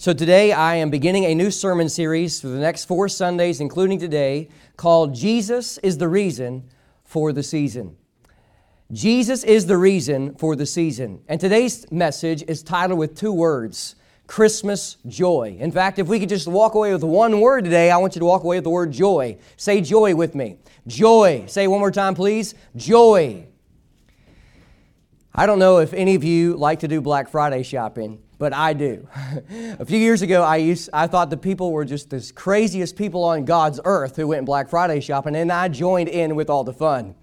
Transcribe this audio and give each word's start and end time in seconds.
So, 0.00 0.12
today 0.12 0.52
I 0.52 0.76
am 0.76 0.90
beginning 0.90 1.24
a 1.24 1.34
new 1.34 1.50
sermon 1.50 1.88
series 1.88 2.40
for 2.40 2.46
the 2.46 2.60
next 2.60 2.84
four 2.84 3.08
Sundays, 3.08 3.60
including 3.60 3.98
today, 3.98 4.48
called 4.76 5.12
Jesus 5.12 5.76
is 5.78 5.98
the 5.98 6.06
Reason 6.06 6.70
for 7.02 7.32
the 7.32 7.42
Season. 7.42 7.96
Jesus 8.92 9.42
is 9.42 9.66
the 9.66 9.76
reason 9.76 10.36
for 10.36 10.54
the 10.54 10.66
season. 10.66 11.20
And 11.26 11.40
today's 11.40 11.90
message 11.90 12.44
is 12.46 12.62
titled 12.62 13.00
with 13.00 13.16
two 13.16 13.32
words 13.32 13.96
Christmas 14.28 14.98
joy. 15.08 15.56
In 15.58 15.72
fact, 15.72 15.98
if 15.98 16.06
we 16.06 16.20
could 16.20 16.28
just 16.28 16.46
walk 16.46 16.74
away 16.74 16.92
with 16.92 17.02
one 17.02 17.40
word 17.40 17.64
today, 17.64 17.90
I 17.90 17.96
want 17.96 18.14
you 18.14 18.20
to 18.20 18.24
walk 18.24 18.44
away 18.44 18.58
with 18.58 18.64
the 18.64 18.70
word 18.70 18.92
joy. 18.92 19.36
Say 19.56 19.80
joy 19.80 20.14
with 20.14 20.36
me. 20.36 20.58
Joy. 20.86 21.42
Say 21.48 21.66
one 21.66 21.80
more 21.80 21.90
time, 21.90 22.14
please. 22.14 22.54
Joy. 22.76 23.48
I 25.34 25.46
don't 25.46 25.58
know 25.58 25.78
if 25.78 25.92
any 25.92 26.14
of 26.14 26.24
you 26.24 26.56
like 26.56 26.80
to 26.80 26.88
do 26.88 27.00
Black 27.00 27.28
Friday 27.28 27.62
shopping 27.62 28.22
but 28.38 28.52
I 28.52 28.72
do. 28.72 29.06
a 29.78 29.84
few 29.84 29.98
years 29.98 30.22
ago, 30.22 30.42
I 30.42 30.56
used 30.56 30.90
I 30.92 31.06
thought 31.06 31.28
the 31.28 31.36
people 31.36 31.72
were 31.72 31.84
just 31.84 32.10
the 32.10 32.32
craziest 32.34 32.96
people 32.96 33.24
on 33.24 33.44
God's 33.44 33.80
earth 33.84 34.16
who 34.16 34.28
went 34.28 34.46
Black 34.46 34.68
Friday 34.68 35.00
shopping, 35.00 35.36
and 35.36 35.52
I 35.52 35.68
joined 35.68 36.08
in 36.08 36.36
with 36.36 36.48
all 36.48 36.64
the 36.64 36.72
fun. 36.72 37.14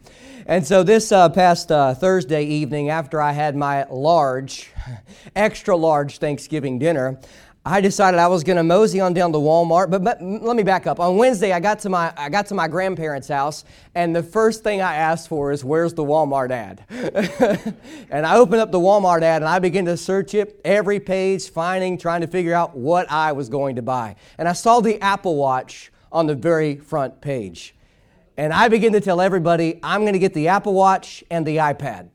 And 0.47 0.65
so 0.67 0.83
this 0.83 1.11
uh, 1.11 1.29
past 1.29 1.71
uh, 1.71 1.95
Thursday 1.95 2.43
evening, 2.43 2.89
after 2.89 3.19
I 3.19 3.31
had 3.31 3.55
my 3.55 3.85
large, 3.89 4.71
extra 5.35 5.75
large 5.75 6.19
Thanksgiving 6.19 6.77
dinner, 6.77 7.19
I 7.67 7.81
decided 7.81 8.19
I 8.19 8.27
was 8.27 8.43
going 8.43 8.57
to 8.57 8.63
mosey 8.63 8.99
on 8.99 9.13
down 9.13 9.31
to 9.31 9.39
Walmart. 9.39 9.89
But, 9.89 10.03
but, 10.03 10.21
mm, 10.21 10.39
let 10.43 10.55
me 10.55 10.61
back 10.61 10.85
up. 10.85 10.99
On 10.99 11.17
Wednesday, 11.17 11.51
I 11.51 11.59
got 11.59 11.79
to 11.79 11.89
my 11.89 12.13
I 12.15 12.29
got 12.29 12.45
to 12.47 12.53
my 12.53 12.67
grandparents' 12.67 13.27
house, 13.27 13.65
and 13.95 14.15
the 14.15 14.21
first 14.21 14.63
thing 14.63 14.81
I 14.81 14.95
asked 14.95 15.27
for 15.27 15.51
is, 15.51 15.63
"Where's 15.63 15.95
the 15.95 16.03
Walmart 16.03 16.51
ad?" 16.51 16.85
and 18.11 18.25
I 18.25 18.35
opened 18.35 18.61
up 18.61 18.71
the 18.71 18.79
Walmart 18.79 19.23
ad, 19.23 19.41
and 19.41 19.49
I 19.49 19.57
began 19.57 19.85
to 19.85 19.97
search 19.97 20.35
it 20.35 20.61
every 20.63 20.99
page, 20.99 21.49
finding, 21.49 21.97
trying 21.97 22.21
to 22.21 22.27
figure 22.27 22.53
out 22.53 22.77
what 22.77 23.11
I 23.11 23.31
was 23.31 23.49
going 23.49 23.77
to 23.77 23.81
buy. 23.81 24.15
And 24.37 24.47
I 24.47 24.53
saw 24.53 24.79
the 24.79 25.01
Apple 25.01 25.35
Watch 25.35 25.91
on 26.11 26.27
the 26.27 26.35
very 26.35 26.75
front 26.75 27.19
page, 27.19 27.75
and 28.37 28.53
I 28.53 28.67
began 28.67 28.91
to 28.91 29.01
tell 29.01 29.19
everybody, 29.19 29.79
"I'm 29.81 30.01
going 30.01 30.13
to 30.13 30.19
get 30.19 30.35
the 30.35 30.49
Apple 30.49 30.73
Watch 30.73 31.23
and 31.31 31.47
the 31.47 31.57
iPad." 31.57 32.09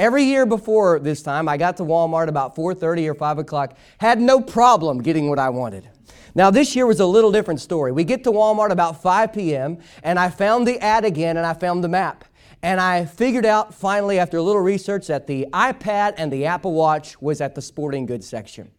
Every 0.00 0.24
year 0.24 0.46
before 0.46 0.98
this 0.98 1.20
time, 1.20 1.46
I 1.46 1.58
got 1.58 1.76
to 1.76 1.82
Walmart 1.82 2.28
about 2.28 2.56
4:30 2.56 3.06
or 3.06 3.14
5 3.14 3.36
o'clock. 3.36 3.76
Had 3.98 4.18
no 4.18 4.40
problem 4.40 5.02
getting 5.02 5.28
what 5.28 5.38
I 5.38 5.50
wanted. 5.50 5.90
Now 6.34 6.50
this 6.50 6.74
year 6.74 6.86
was 6.86 7.00
a 7.00 7.04
little 7.04 7.30
different 7.30 7.60
story. 7.60 7.92
We 7.92 8.04
get 8.04 8.24
to 8.24 8.32
Walmart 8.32 8.70
about 8.70 9.02
5 9.02 9.30
p.m. 9.34 9.76
and 10.02 10.18
I 10.18 10.30
found 10.30 10.66
the 10.66 10.78
ad 10.80 11.04
again 11.04 11.36
and 11.36 11.44
I 11.44 11.52
found 11.52 11.84
the 11.84 11.88
map. 11.88 12.24
And 12.62 12.80
I 12.80 13.04
figured 13.04 13.44
out 13.44 13.74
finally 13.74 14.18
after 14.18 14.38
a 14.38 14.42
little 14.42 14.62
research 14.62 15.06
that 15.08 15.26
the 15.26 15.46
iPad 15.52 16.14
and 16.16 16.32
the 16.32 16.46
Apple 16.46 16.72
Watch 16.72 17.20
was 17.20 17.42
at 17.42 17.54
the 17.54 17.60
sporting 17.60 18.06
goods 18.06 18.26
section. 18.26 18.70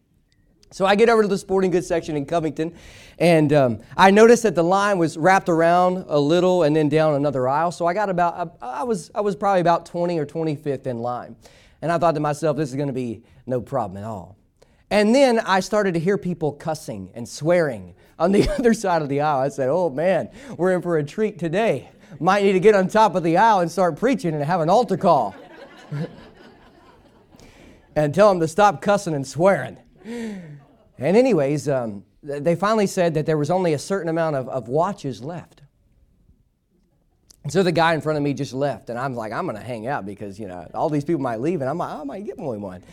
So 0.72 0.86
I 0.86 0.94
get 0.94 1.10
over 1.10 1.20
to 1.20 1.28
the 1.28 1.36
sporting 1.36 1.70
goods 1.70 1.86
section 1.86 2.16
in 2.16 2.24
Covington, 2.24 2.74
and 3.18 3.52
um, 3.52 3.78
I 3.94 4.10
noticed 4.10 4.42
that 4.44 4.54
the 4.54 4.64
line 4.64 4.98
was 4.98 5.18
wrapped 5.18 5.50
around 5.50 6.06
a 6.08 6.18
little 6.18 6.62
and 6.62 6.74
then 6.74 6.88
down 6.88 7.14
another 7.14 7.46
aisle. 7.46 7.72
So 7.72 7.86
I 7.86 7.92
got 7.92 8.08
about, 8.08 8.56
I 8.62 8.82
was, 8.82 9.10
I 9.14 9.20
was 9.20 9.36
probably 9.36 9.60
about 9.60 9.84
20 9.84 10.18
or 10.18 10.24
25th 10.24 10.86
in 10.86 11.00
line. 11.00 11.36
And 11.82 11.92
I 11.92 11.98
thought 11.98 12.14
to 12.14 12.20
myself, 12.20 12.56
this 12.56 12.70
is 12.70 12.76
going 12.76 12.86
to 12.86 12.94
be 12.94 13.22
no 13.44 13.60
problem 13.60 14.02
at 14.02 14.04
all. 14.04 14.38
And 14.90 15.14
then 15.14 15.40
I 15.40 15.60
started 15.60 15.92
to 15.94 16.00
hear 16.00 16.16
people 16.16 16.52
cussing 16.52 17.10
and 17.14 17.28
swearing 17.28 17.94
on 18.18 18.32
the 18.32 18.48
other 18.58 18.72
side 18.72 19.02
of 19.02 19.10
the 19.10 19.20
aisle. 19.20 19.40
I 19.40 19.48
said, 19.48 19.68
oh 19.68 19.90
man, 19.90 20.30
we're 20.56 20.72
in 20.72 20.80
for 20.80 20.96
a 20.96 21.04
treat 21.04 21.38
today. 21.38 21.90
Might 22.18 22.44
need 22.44 22.52
to 22.52 22.60
get 22.60 22.74
on 22.74 22.88
top 22.88 23.14
of 23.14 23.22
the 23.22 23.36
aisle 23.36 23.60
and 23.60 23.70
start 23.70 23.96
preaching 23.96 24.34
and 24.34 24.42
have 24.42 24.60
an 24.60 24.70
altar 24.70 24.96
call. 24.96 25.34
and 27.96 28.14
tell 28.14 28.30
them 28.30 28.40
to 28.40 28.48
stop 28.48 28.80
cussing 28.80 29.14
and 29.14 29.26
swearing. 29.26 29.76
And, 31.02 31.16
anyways, 31.16 31.68
um, 31.68 32.04
they 32.22 32.54
finally 32.54 32.86
said 32.86 33.14
that 33.14 33.26
there 33.26 33.38
was 33.38 33.50
only 33.50 33.72
a 33.72 33.78
certain 33.78 34.08
amount 34.08 34.36
of, 34.36 34.48
of 34.48 34.68
watches 34.68 35.22
left. 35.22 35.62
And 37.42 37.52
so 37.52 37.62
the 37.62 37.72
guy 37.72 37.94
in 37.94 38.00
front 38.00 38.16
of 38.16 38.22
me 38.22 38.34
just 38.34 38.52
left, 38.52 38.88
and 38.88 38.98
I'm 38.98 39.14
like, 39.14 39.32
I'm 39.32 39.46
going 39.46 39.56
to 39.56 39.62
hang 39.62 39.88
out 39.88 40.06
because, 40.06 40.38
you 40.38 40.46
know, 40.46 40.68
all 40.74 40.88
these 40.88 41.04
people 41.04 41.20
might 41.20 41.40
leave, 41.40 41.60
and 41.60 41.68
I'm 41.68 41.78
like, 41.78 41.90
I 41.90 42.04
might 42.04 42.24
get 42.24 42.38
only 42.38 42.58
one. 42.58 42.84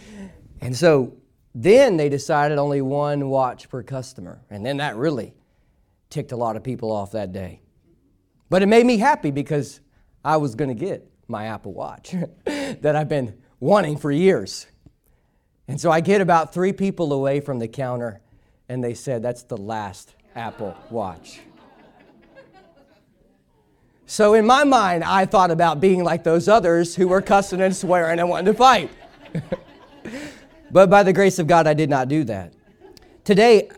And 0.62 0.76
so 0.76 1.18
then 1.54 1.98
they 1.98 2.10
decided 2.10 2.58
only 2.58 2.82
one 2.82 3.30
watch 3.30 3.70
per 3.70 3.84
customer. 3.84 4.42
And 4.50 4.66
then 4.66 4.78
that 4.78 4.96
really 4.96 5.36
ticked 6.10 6.32
a 6.32 6.36
lot 6.36 6.56
of 6.56 6.64
people 6.64 6.92
off 6.92 7.12
that 7.12 7.32
day. 7.32 7.62
But 8.50 8.64
it 8.64 8.66
made 8.66 8.86
me 8.86 8.98
happy 8.98 9.30
because 9.30 9.80
I 10.26 10.38
was 10.38 10.56
going 10.56 10.70
to 10.70 10.86
get 10.86 11.08
my 11.28 11.46
Apple 11.46 11.74
Watch 11.74 12.16
that 12.46 12.96
I've 12.96 13.10
been 13.10 13.38
wanting 13.60 13.98
for 13.98 14.12
years. 14.12 14.66
And 15.70 15.80
so 15.80 15.92
I 15.92 16.02
get 16.02 16.20
about 16.20 16.52
three 16.52 16.74
people 16.74 17.14
away 17.14 17.42
from 17.42 17.60
the 17.60 17.68
counter, 17.68 18.22
and 18.68 18.84
they 18.84 18.96
said, 18.96 19.22
That's 19.22 19.44
the 19.44 19.56
last 19.56 20.16
Apple 20.36 20.76
Watch. 20.90 21.42
So 24.08 24.34
in 24.34 24.48
my 24.48 24.64
mind, 24.64 25.04
I 25.04 25.28
thought 25.28 25.52
about 25.52 25.80
being 25.80 26.04
like 26.04 26.24
those 26.24 26.48
others 26.48 26.96
who 26.96 27.08
were 27.08 27.22
cussing 27.22 27.62
and 27.62 27.76
swearing 27.76 28.20
and 28.20 28.28
wanting 28.28 28.52
to 28.52 28.58
fight. 28.58 28.90
but 30.72 30.90
by 30.90 31.04
the 31.04 31.14
grace 31.14 31.38
of 31.38 31.46
God, 31.46 31.68
I 31.68 31.76
did 31.76 31.92
not 31.92 32.08
do 32.08 32.24
that. 32.24 32.52
Today, 33.24 33.70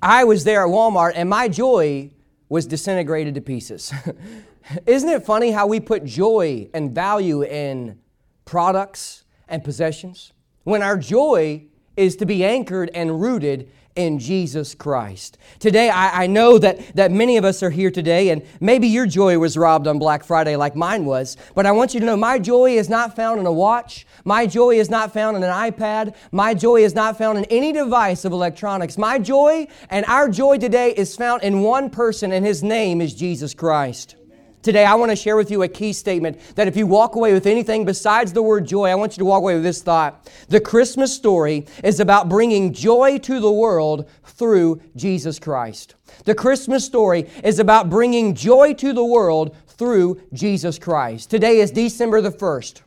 I 0.00 0.22
was 0.22 0.44
there 0.44 0.62
at 0.62 0.68
Walmart, 0.68 1.14
and 1.16 1.28
my 1.28 1.48
joy 1.48 2.12
was 2.48 2.64
disintegrated 2.64 3.34
to 3.34 3.40
pieces. 3.40 3.92
Isn't 4.86 5.08
it 5.08 5.24
funny 5.24 5.50
how 5.50 5.66
we 5.66 5.80
put 5.80 6.04
joy 6.04 6.70
and 6.72 6.94
value 6.94 7.42
in 7.42 7.98
products 8.44 9.24
and 9.48 9.64
possessions? 9.64 10.32
When 10.70 10.82
our 10.82 10.96
joy 10.96 11.64
is 11.96 12.16
to 12.16 12.24
be 12.24 12.44
anchored 12.44 12.90
and 12.94 13.20
rooted 13.20 13.70
in 13.96 14.18
Jesus 14.18 14.74
Christ. 14.74 15.36
Today, 15.58 15.90
I, 15.90 16.22
I, 16.22 16.26
know 16.28 16.58
that, 16.58 16.94
that 16.94 17.10
many 17.10 17.36
of 17.36 17.44
us 17.44 17.62
are 17.62 17.70
here 17.70 17.90
today, 17.90 18.30
and 18.30 18.42
maybe 18.60 18.86
your 18.86 19.04
joy 19.04 19.36
was 19.38 19.56
robbed 19.56 19.88
on 19.88 19.98
Black 19.98 20.22
Friday 20.22 20.54
like 20.54 20.76
mine 20.76 21.04
was, 21.04 21.36
but 21.56 21.66
I 21.66 21.72
want 21.72 21.92
you 21.92 22.00
to 22.00 22.06
know 22.06 22.16
my 22.16 22.38
joy 22.38 22.76
is 22.76 22.88
not 22.88 23.16
found 23.16 23.40
in 23.40 23.46
a 23.46 23.52
watch. 23.52 24.06
My 24.24 24.46
joy 24.46 24.78
is 24.78 24.88
not 24.88 25.12
found 25.12 25.36
in 25.36 25.42
an 25.42 25.50
iPad. 25.50 26.14
My 26.30 26.54
joy 26.54 26.84
is 26.84 26.94
not 26.94 27.18
found 27.18 27.38
in 27.38 27.44
any 27.46 27.72
device 27.72 28.24
of 28.24 28.32
electronics. 28.32 28.96
My 28.96 29.18
joy 29.18 29.66
and 29.90 30.06
our 30.06 30.28
joy 30.28 30.58
today 30.58 30.92
is 30.92 31.16
found 31.16 31.42
in 31.42 31.60
one 31.60 31.90
person, 31.90 32.30
and 32.32 32.46
his 32.46 32.62
name 32.62 33.00
is 33.00 33.12
Jesus 33.12 33.54
Christ. 33.54 34.14
Today, 34.62 34.84
I 34.84 34.94
want 34.94 35.10
to 35.10 35.16
share 35.16 35.36
with 35.36 35.50
you 35.50 35.62
a 35.62 35.68
key 35.68 35.94
statement 35.94 36.38
that 36.54 36.68
if 36.68 36.76
you 36.76 36.86
walk 36.86 37.14
away 37.14 37.32
with 37.32 37.46
anything 37.46 37.86
besides 37.86 38.34
the 38.34 38.42
word 38.42 38.66
joy, 38.66 38.90
I 38.90 38.94
want 38.94 39.16
you 39.16 39.20
to 39.20 39.24
walk 39.24 39.40
away 39.40 39.54
with 39.54 39.62
this 39.62 39.82
thought. 39.82 40.30
The 40.48 40.60
Christmas 40.60 41.14
story 41.14 41.66
is 41.82 41.98
about 41.98 42.28
bringing 42.28 42.74
joy 42.74 43.16
to 43.20 43.40
the 43.40 43.50
world 43.50 44.06
through 44.24 44.82
Jesus 44.96 45.38
Christ. 45.38 45.94
The 46.26 46.34
Christmas 46.34 46.84
story 46.84 47.30
is 47.42 47.58
about 47.58 47.88
bringing 47.88 48.34
joy 48.34 48.74
to 48.74 48.92
the 48.92 49.04
world 49.04 49.56
through 49.66 50.20
Jesus 50.34 50.78
Christ. 50.78 51.30
Today 51.30 51.60
is 51.60 51.70
December 51.70 52.20
the 52.20 52.30
1st. 52.30 52.82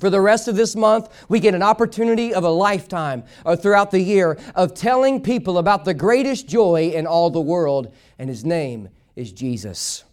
For 0.00 0.10
the 0.10 0.20
rest 0.20 0.48
of 0.48 0.56
this 0.56 0.74
month, 0.74 1.08
we 1.28 1.38
get 1.38 1.54
an 1.54 1.62
opportunity 1.62 2.34
of 2.34 2.42
a 2.42 2.50
lifetime 2.50 3.22
or 3.44 3.52
uh, 3.52 3.56
throughout 3.56 3.92
the 3.92 4.00
year 4.00 4.38
of 4.56 4.74
telling 4.74 5.22
people 5.22 5.56
about 5.56 5.84
the 5.84 5.94
greatest 5.94 6.48
joy 6.48 6.90
in 6.92 7.06
all 7.06 7.30
the 7.30 7.40
world, 7.40 7.94
and 8.18 8.28
His 8.28 8.44
name 8.44 8.88
is 9.14 9.30
Jesus. 9.32 10.04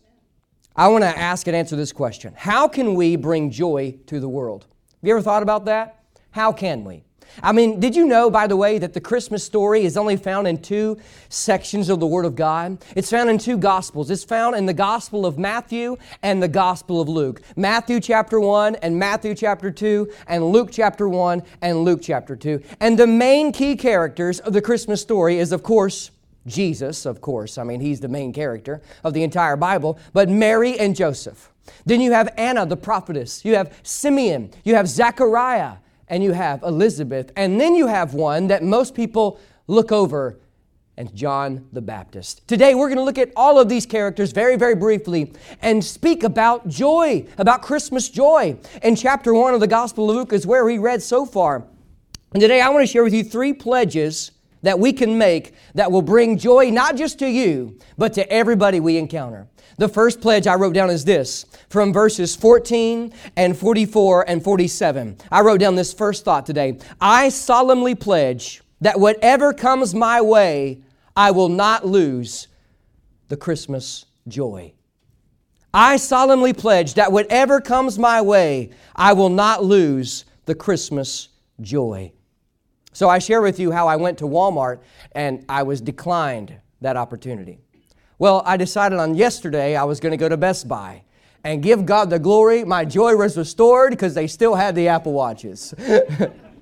I 0.76 0.88
want 0.88 1.04
to 1.04 1.18
ask 1.18 1.46
and 1.46 1.56
answer 1.56 1.76
this 1.76 1.92
question 1.92 2.34
How 2.36 2.68
can 2.68 2.96
we 2.96 3.16
bring 3.16 3.52
joy 3.52 3.96
to 4.08 4.20
the 4.20 4.30
world? 4.30 4.64
Have 4.64 5.08
you 5.08 5.14
ever 5.14 5.22
thought 5.22 5.44
about 5.44 5.66
that? 5.66 6.00
How 6.32 6.52
can 6.52 6.84
we? 6.84 7.04
I 7.42 7.52
mean, 7.52 7.80
did 7.80 7.96
you 7.96 8.06
know, 8.06 8.30
by 8.30 8.46
the 8.46 8.56
way, 8.56 8.78
that 8.78 8.94
the 8.94 9.02
Christmas 9.02 9.44
story 9.44 9.86
is 9.86 9.98
only 9.98 10.18
found 10.18 10.48
in 10.48 10.62
two 10.62 11.00
sections 11.30 11.90
of 11.90 12.00
the 12.00 12.06
Word 12.06 12.26
of 12.26 12.36
God? 12.36 12.84
It's 12.96 13.10
found 13.10 13.30
in 13.30 13.40
two 13.40 13.58
Gospels. 13.58 14.12
It's 14.12 14.24
found 14.24 14.56
in 14.56 14.68
the 14.68 14.74
Gospel 14.74 15.26
of 15.26 15.40
Matthew 15.40 15.98
and 16.22 16.44
the 16.44 16.48
Gospel 16.48 17.02
of 17.02 17.10
Luke. 17.10 17.42
Matthew 17.56 18.00
chapter 18.00 18.40
1 18.40 18.76
and 18.78 19.00
Matthew 19.00 19.34
chapter 19.34 19.72
2, 19.72 20.12
and 20.28 20.46
Luke 20.46 20.70
chapter 20.72 21.10
1 21.10 21.42
and 21.62 21.84
Luke 21.84 22.02
chapter 22.04 22.36
2. 22.36 22.62
And 22.80 23.00
the 23.00 23.08
main 23.08 23.52
key 23.52 23.76
characters 23.76 24.40
of 24.40 24.54
the 24.54 24.62
Christmas 24.62 25.02
story 25.02 25.40
is, 25.40 25.52
of 25.52 25.64
course, 25.64 26.12
Jesus, 26.46 27.06
of 27.06 27.22
course. 27.22 27.58
I 27.58 27.64
mean, 27.64 27.80
he's 27.80 28.00
the 28.00 28.08
main 28.08 28.34
character 28.34 28.82
of 29.04 29.14
the 29.14 29.24
entire 29.24 29.56
Bible, 29.56 29.98
but 30.12 30.30
Mary 30.30 30.78
and 30.80 30.96
Joseph. 30.96 31.52
Then 31.86 32.02
you 32.02 32.12
have 32.12 32.34
Anna, 32.38 32.66
the 32.66 32.78
prophetess. 32.78 33.46
You 33.46 33.56
have 33.56 33.78
Simeon. 33.84 34.52
You 34.64 34.76
have 34.76 34.88
Zechariah. 34.88 35.76
And 36.10 36.24
you 36.24 36.34
have 36.34 36.62
Elizabeth. 36.64 37.32
And 37.36 37.60
then 37.60 37.76
you 37.76 37.88
have 37.88 38.14
one 38.14 38.48
that 38.48 38.64
most 38.64 38.94
people 38.94 39.40
look 39.68 39.92
over 39.92 40.38
and 40.96 41.14
John 41.16 41.68
the 41.74 41.82
Baptist. 41.82 42.48
Today 42.48 42.76
we're 42.76 42.88
going 42.88 42.98
to 42.98 43.04
look 43.04 43.18
at 43.18 43.32
all 43.36 43.60
of 43.60 43.68
these 43.68 43.86
characters 43.86 44.32
very, 44.32 44.58
very 44.58 44.76
briefly 44.76 45.34
and 45.62 45.84
speak 45.84 46.24
about 46.24 46.68
joy, 46.68 47.26
about 47.38 47.64
Christmas 47.64 48.10
joy. 48.10 48.58
In 48.84 48.96
chapter 48.96 49.34
1 49.34 49.56
of 49.56 49.60
the 49.60 49.68
Gospel 49.68 50.10
of 50.10 50.16
Luke 50.16 50.34
is 50.34 50.46
where 50.46 50.64
we 50.66 50.78
read 50.78 51.02
so 51.02 51.26
far. 51.26 51.66
And 52.34 52.42
today 52.42 52.62
I 52.62 52.70
want 52.70 52.84
to 52.84 52.92
share 52.92 53.04
with 53.04 53.14
you 53.14 53.24
three 53.24 53.54
pledges 53.54 54.32
that 54.64 54.80
we 54.80 54.92
can 54.92 55.18
make 55.18 55.54
that 55.76 55.92
will 55.92 56.02
bring 56.02 56.38
joy 56.38 56.70
not 56.72 56.96
just 56.96 57.20
to 57.20 57.30
you, 57.30 57.78
but 57.98 58.14
to 58.14 58.30
everybody 58.32 58.80
we 58.80 58.98
encounter. 58.98 59.48
The 59.78 59.88
first 59.88 60.22
pledge 60.22 60.48
I 60.48 60.56
wrote 60.56 60.74
down 60.74 60.90
is 60.90 61.06
this 61.06 61.46
from 61.70 61.94
verses 61.94 62.36
14 62.36 63.14
and 63.36 63.58
44 63.58 64.30
and 64.30 64.44
47. 64.44 65.18
I 65.32 65.42
wrote 65.42 65.60
down 65.60 65.76
this 65.76 65.94
first 65.94 66.26
thought 66.26 66.46
today. 66.46 66.80
I 67.00 67.30
solemnly 67.30 67.96
pledge 67.96 68.62
that 68.82 69.00
whatever 69.00 69.54
comes 69.54 69.94
my 69.94 70.22
way, 70.22 70.82
I 71.16 71.32
will 71.32 71.50
not 71.50 71.86
lose 71.86 72.48
the 73.28 73.38
Christmas 73.38 74.06
joy. 74.28 74.74
I 75.74 75.98
solemnly 75.98 76.54
pledge 76.54 76.94
that 76.96 77.12
whatever 77.12 77.60
comes 77.60 77.98
my 77.98 78.22
way, 78.22 78.70
I 78.96 79.14
will 79.14 79.30
not 79.30 79.64
lose 79.64 80.26
the 80.46 80.54
Christmas 80.54 81.30
joy. 81.62 82.12
So 82.94 83.10
I 83.10 83.20
share 83.20 83.42
with 83.42 83.60
you 83.60 83.72
how 83.72 83.88
I 83.88 83.96
went 83.96 84.20
to 84.20 84.26
Walmart 84.26 84.80
and 85.12 85.44
I 85.50 85.64
was 85.64 85.82
declined 85.82 86.56
that 86.82 86.96
opportunity. 86.96 87.60
Well, 88.20 88.44
I 88.46 88.58
decided 88.58 89.00
on 89.00 89.16
yesterday 89.16 89.76
I 89.76 89.84
was 89.84 90.00
going 90.00 90.12
to 90.12 90.18
go 90.18 90.30
to 90.30 90.38
Best 90.38 90.68
Buy 90.68 91.04
and 91.44 91.62
give 91.62 91.86
God 91.86 92.10
the 92.10 92.20
glory. 92.20 92.64
My 92.64 92.86
joy 92.86 93.16
was 93.16 93.36
restored 93.38 93.92
because 93.92 94.14
they 94.14 94.28
still 94.28 94.56
had 94.56 94.76
the 94.76 94.88
Apple 94.88 95.14
Watches. 95.14 95.74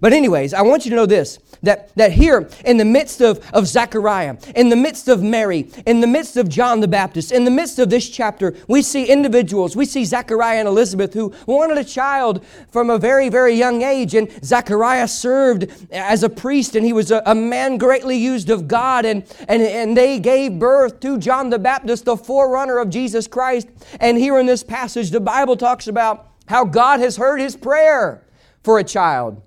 But, 0.00 0.12
anyways, 0.12 0.54
I 0.54 0.62
want 0.62 0.84
you 0.84 0.90
to 0.90 0.96
know 0.96 1.06
this 1.06 1.38
that, 1.62 1.94
that 1.96 2.12
here 2.12 2.48
in 2.64 2.76
the 2.76 2.84
midst 2.84 3.20
of, 3.20 3.40
of 3.52 3.66
Zechariah, 3.66 4.36
in 4.54 4.68
the 4.68 4.76
midst 4.76 5.08
of 5.08 5.22
Mary, 5.22 5.70
in 5.86 6.00
the 6.00 6.06
midst 6.06 6.36
of 6.36 6.48
John 6.48 6.80
the 6.80 6.88
Baptist, 6.88 7.32
in 7.32 7.44
the 7.44 7.50
midst 7.50 7.78
of 7.78 7.90
this 7.90 8.08
chapter, 8.08 8.54
we 8.68 8.82
see 8.82 9.06
individuals. 9.06 9.76
We 9.76 9.84
see 9.84 10.04
Zechariah 10.04 10.58
and 10.58 10.68
Elizabeth 10.68 11.14
who 11.14 11.32
wanted 11.46 11.78
a 11.78 11.84
child 11.84 12.44
from 12.70 12.90
a 12.90 12.98
very, 12.98 13.28
very 13.28 13.54
young 13.54 13.82
age. 13.82 14.14
And 14.14 14.30
Zechariah 14.44 15.08
served 15.08 15.70
as 15.90 16.22
a 16.22 16.28
priest 16.28 16.76
and 16.76 16.84
he 16.84 16.92
was 16.92 17.10
a, 17.10 17.22
a 17.26 17.34
man 17.34 17.78
greatly 17.78 18.16
used 18.16 18.50
of 18.50 18.68
God. 18.68 19.04
And, 19.04 19.24
and, 19.48 19.62
and 19.62 19.96
they 19.96 20.18
gave 20.18 20.58
birth 20.58 21.00
to 21.00 21.18
John 21.18 21.50
the 21.50 21.58
Baptist, 21.58 22.04
the 22.04 22.16
forerunner 22.16 22.78
of 22.78 22.90
Jesus 22.90 23.26
Christ. 23.26 23.68
And 24.00 24.16
here 24.16 24.38
in 24.38 24.46
this 24.46 24.62
passage, 24.62 25.10
the 25.10 25.20
Bible 25.20 25.56
talks 25.56 25.88
about 25.88 26.32
how 26.46 26.64
God 26.64 27.00
has 27.00 27.16
heard 27.16 27.40
his 27.40 27.56
prayer 27.56 28.22
for 28.62 28.78
a 28.78 28.84
child. 28.84 29.42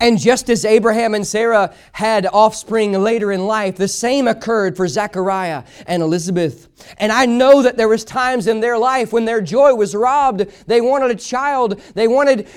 And 0.00 0.18
just 0.18 0.48
as 0.48 0.64
Abraham 0.64 1.14
and 1.14 1.26
Sarah 1.26 1.74
had 1.92 2.26
offspring 2.26 2.92
later 2.92 3.32
in 3.32 3.46
life, 3.46 3.76
the 3.76 3.88
same 3.88 4.28
occurred 4.28 4.76
for 4.76 4.86
Zechariah 4.86 5.64
and 5.86 6.02
Elizabeth. 6.02 6.67
And 6.98 7.12
I 7.12 7.26
know 7.26 7.62
that 7.62 7.76
there 7.76 7.88
was 7.88 8.04
times 8.04 8.46
in 8.46 8.60
their 8.60 8.78
life 8.78 9.12
when 9.12 9.24
their 9.24 9.40
joy 9.40 9.74
was 9.74 9.94
robbed. 9.94 10.46
They 10.66 10.80
wanted 10.80 11.10
a 11.10 11.14
child. 11.14 11.80
They 11.94 12.08
wanted, 12.08 12.48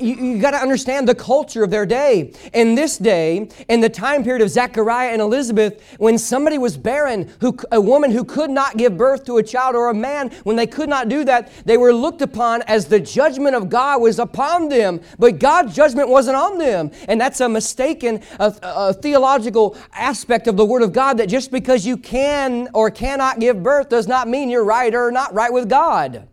you, 0.00 0.14
you 0.14 0.40
got 0.40 0.52
to 0.52 0.58
understand 0.58 1.08
the 1.08 1.14
culture 1.14 1.64
of 1.64 1.70
their 1.70 1.86
day. 1.86 2.32
In 2.52 2.74
this 2.74 2.98
day, 2.98 3.48
in 3.68 3.80
the 3.80 3.88
time 3.88 4.24
period 4.24 4.42
of 4.42 4.50
Zechariah 4.50 5.10
and 5.10 5.20
Elizabeth, 5.20 5.82
when 5.98 6.18
somebody 6.18 6.58
was 6.58 6.76
barren, 6.76 7.32
who, 7.40 7.56
a 7.72 7.80
woman 7.80 8.10
who 8.10 8.24
could 8.24 8.50
not 8.50 8.76
give 8.76 8.96
birth 8.96 9.24
to 9.26 9.38
a 9.38 9.42
child 9.42 9.74
or 9.74 9.90
a 9.90 9.94
man, 9.94 10.30
when 10.44 10.56
they 10.56 10.66
could 10.66 10.88
not 10.88 11.08
do 11.08 11.24
that, 11.24 11.50
they 11.64 11.76
were 11.76 11.92
looked 11.92 12.22
upon 12.22 12.62
as 12.62 12.86
the 12.86 13.00
judgment 13.00 13.54
of 13.54 13.68
God 13.68 14.00
was 14.00 14.18
upon 14.18 14.68
them. 14.68 15.00
But 15.18 15.38
God's 15.38 15.74
judgment 15.74 16.08
wasn't 16.08 16.36
on 16.36 16.58
them. 16.58 16.90
And 17.08 17.20
that's 17.20 17.40
a 17.40 17.48
mistaken 17.48 18.22
a, 18.38 18.54
a 18.62 18.94
theological 18.94 19.76
aspect 19.92 20.46
of 20.46 20.56
the 20.56 20.64
Word 20.64 20.82
of 20.82 20.92
God 20.92 21.18
that 21.18 21.28
just 21.28 21.50
because 21.50 21.86
you 21.86 21.96
can 21.96 22.68
or 22.74 22.90
cannot 22.90 23.27
give 23.38 23.62
birth 23.62 23.88
does 23.88 24.08
not 24.08 24.28
mean 24.28 24.50
you're 24.50 24.64
right 24.64 24.94
or 24.94 25.10
not 25.10 25.34
right 25.34 25.52
with 25.52 25.68
God. 25.68 26.28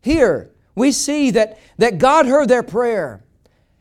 Here, 0.00 0.50
we 0.74 0.92
see 0.92 1.30
that, 1.32 1.58
that 1.78 1.98
God 1.98 2.26
heard 2.26 2.48
their 2.48 2.62
prayer. 2.62 3.24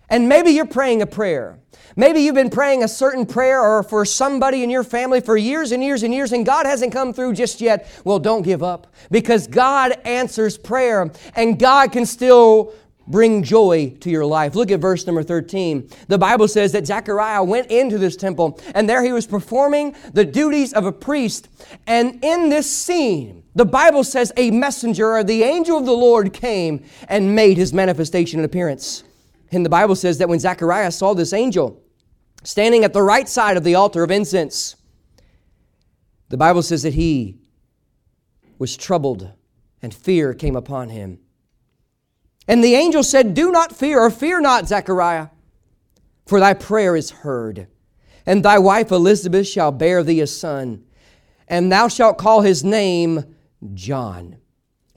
And 0.10 0.30
maybe 0.30 0.52
you're 0.52 0.66
praying 0.66 1.02
a 1.02 1.08
prayer. 1.08 1.60
Maybe 1.96 2.22
you've 2.22 2.36
been 2.36 2.50
praying 2.50 2.84
a 2.84 2.88
certain 2.88 3.26
prayer 3.26 3.62
or 3.62 3.82
for 3.82 4.06
somebody 4.06 4.64
in 4.64 4.70
your 4.70 4.84
family 4.84 5.22
for 5.22 5.38
years 5.38 5.72
and 5.72 5.84
years 5.84 6.04
and 6.04 6.14
years, 6.14 6.34
and 6.34 6.46
God 6.46 6.66
hasn't 6.66 6.92
come 6.92 7.14
through 7.14 7.34
just 7.34 7.62
yet. 7.62 7.90
Well, 8.04 8.20
don't 8.20 8.42
give 8.42 8.62
up 8.62 8.88
because 9.12 9.48
God 9.48 9.94
answers 10.04 10.58
prayer 10.58 11.10
and 11.36 11.58
God 11.58 11.92
can 11.92 12.06
still 12.06 12.74
bring 13.08 13.44
joy 13.44 13.96
to 14.00 14.10
your 14.10 14.26
life. 14.26 14.56
Look 14.56 14.72
at 14.72 14.80
verse 14.80 15.06
number 15.06 15.24
13. 15.24 15.90
The 16.08 16.18
Bible 16.18 16.48
says 16.48 16.72
that 16.72 16.88
Zechariah 16.88 17.44
went 17.44 17.72
into 17.72 17.98
this 17.98 18.16
temple 18.16 18.60
and 18.74 18.90
there 18.90 19.04
he 19.04 19.12
was 19.12 19.28
performing 19.28 19.96
the 20.14 20.26
duties 20.26 20.74
of 20.74 20.86
a 20.86 20.92
priest. 20.92 21.48
And 21.88 22.24
in 22.24 22.50
this 22.50 22.70
scene, 22.70 23.44
the 23.56 23.66
Bible 23.66 24.04
says 24.04 24.34
a 24.38 24.52
messenger 24.52 25.12
or 25.18 25.24
the 25.24 25.44
angel 25.44 25.78
of 25.78 25.86
the 25.86 25.94
Lord 25.94 26.34
came 26.34 26.84
and 27.08 27.36
made 27.36 27.58
his 27.58 27.74
manifestation 27.74 28.40
and 28.40 28.46
appearance. 28.46 29.04
And 29.52 29.66
the 29.66 29.70
Bible 29.70 29.96
says 29.96 30.18
that 30.18 30.30
when 30.30 30.40
Zechariah 30.40 30.92
saw 30.92 31.14
this 31.14 31.32
angel 31.32 31.82
standing 32.44 32.84
at 32.84 32.94
the 32.94 33.02
right 33.02 33.30
side 33.30 33.58
of 33.58 33.64
the 33.64 33.76
altar 33.76 34.04
of 34.04 34.12
incense, 34.12 34.76
the 36.30 36.38
Bible 36.38 36.62
says 36.62 36.84
that 36.84 36.96
he 36.96 37.40
was 38.58 38.76
troubled 38.76 39.32
and 39.82 39.94
fear 39.94 40.34
came 40.34 40.56
upon 40.56 40.90
him. 40.90 41.20
And 42.48 42.64
the 42.64 42.76
angel 42.76 43.04
said, 43.04 43.34
Do 43.34 43.52
not 43.52 43.76
fear, 43.76 44.00
or 44.00 44.10
fear 44.10 44.40
not, 44.40 44.68
Zechariah, 44.68 45.30
for 46.26 46.40
thy 46.40 46.54
prayer 46.54 46.96
is 46.96 47.10
heard. 47.10 47.68
And 48.26 48.44
thy 48.44 48.60
wife 48.60 48.92
Elizabeth 48.92 49.48
shall 49.48 49.72
bear 49.72 50.04
thee 50.04 50.22
a 50.22 50.28
son, 50.28 50.84
and 51.48 51.72
thou 51.72 51.88
shalt 51.88 52.18
call 52.18 52.42
his 52.42 52.64
name 52.64 53.36
John. 53.74 54.38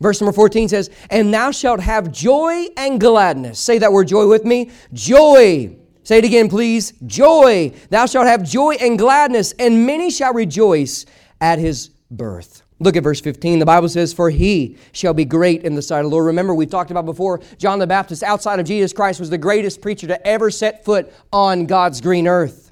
Verse 0.01 0.21
number 0.21 0.33
14 0.33 0.69
says, 0.69 0.91
And 1.11 1.35
thou 1.35 1.51
shalt 1.51 1.81
have 1.81 2.13
joy 2.13 2.67
and 2.77 3.01
gladness. 3.01 3.59
Say 3.59 3.79
that 3.79 3.93
word 3.93 4.09
joy 4.09 4.27
with 4.27 4.45
me. 4.45 4.71
Joy. 4.93 5.77
Say 6.05 6.19
it 6.19 6.25
again, 6.25 6.49
please. 6.49 6.93
Joy. 7.05 7.73
Thou 7.91 8.07
shalt 8.07 8.27
have 8.27 8.43
joy 8.43 8.77
and 8.81 8.99
gladness, 8.99 9.53
and 9.59 9.87
many 9.87 10.11
shall 10.11 10.33
rejoice 10.33 11.05
at 11.41 11.59
his 11.59 11.89
birth. 12.11 12.63
Look 12.81 12.97
at 12.97 13.03
verse 13.03 13.21
15. 13.21 13.59
The 13.59 13.67
Bible 13.67 13.89
says, 13.89 14.13
For 14.13 14.31
he 14.31 14.77
shall 14.93 15.15
be 15.15 15.25
great 15.25 15.65
in 15.65 15.75
the 15.75 15.83
sight 15.83 16.01
of 16.01 16.05
the 16.05 16.11
Lord. 16.11 16.27
Remember, 16.27 16.55
we've 16.55 16.71
talked 16.71 16.91
about 16.91 17.07
before, 17.07 17.41
John 17.59 17.81
the 17.81 17.87
Baptist, 17.87 18.23
outside 18.23 18.61
of 18.61 18.67
Jesus 18.67 18.93
Christ, 18.93 19.19
was 19.19 19.31
the 19.31 19.39
greatest 19.39 19.83
preacher 19.83 20.07
to 20.07 20.27
ever 20.27 20.51
set 20.51 20.85
foot 20.85 21.13
on 21.33 21.67
God's 21.67 22.01
green 22.01 22.29
earth. 22.29 22.68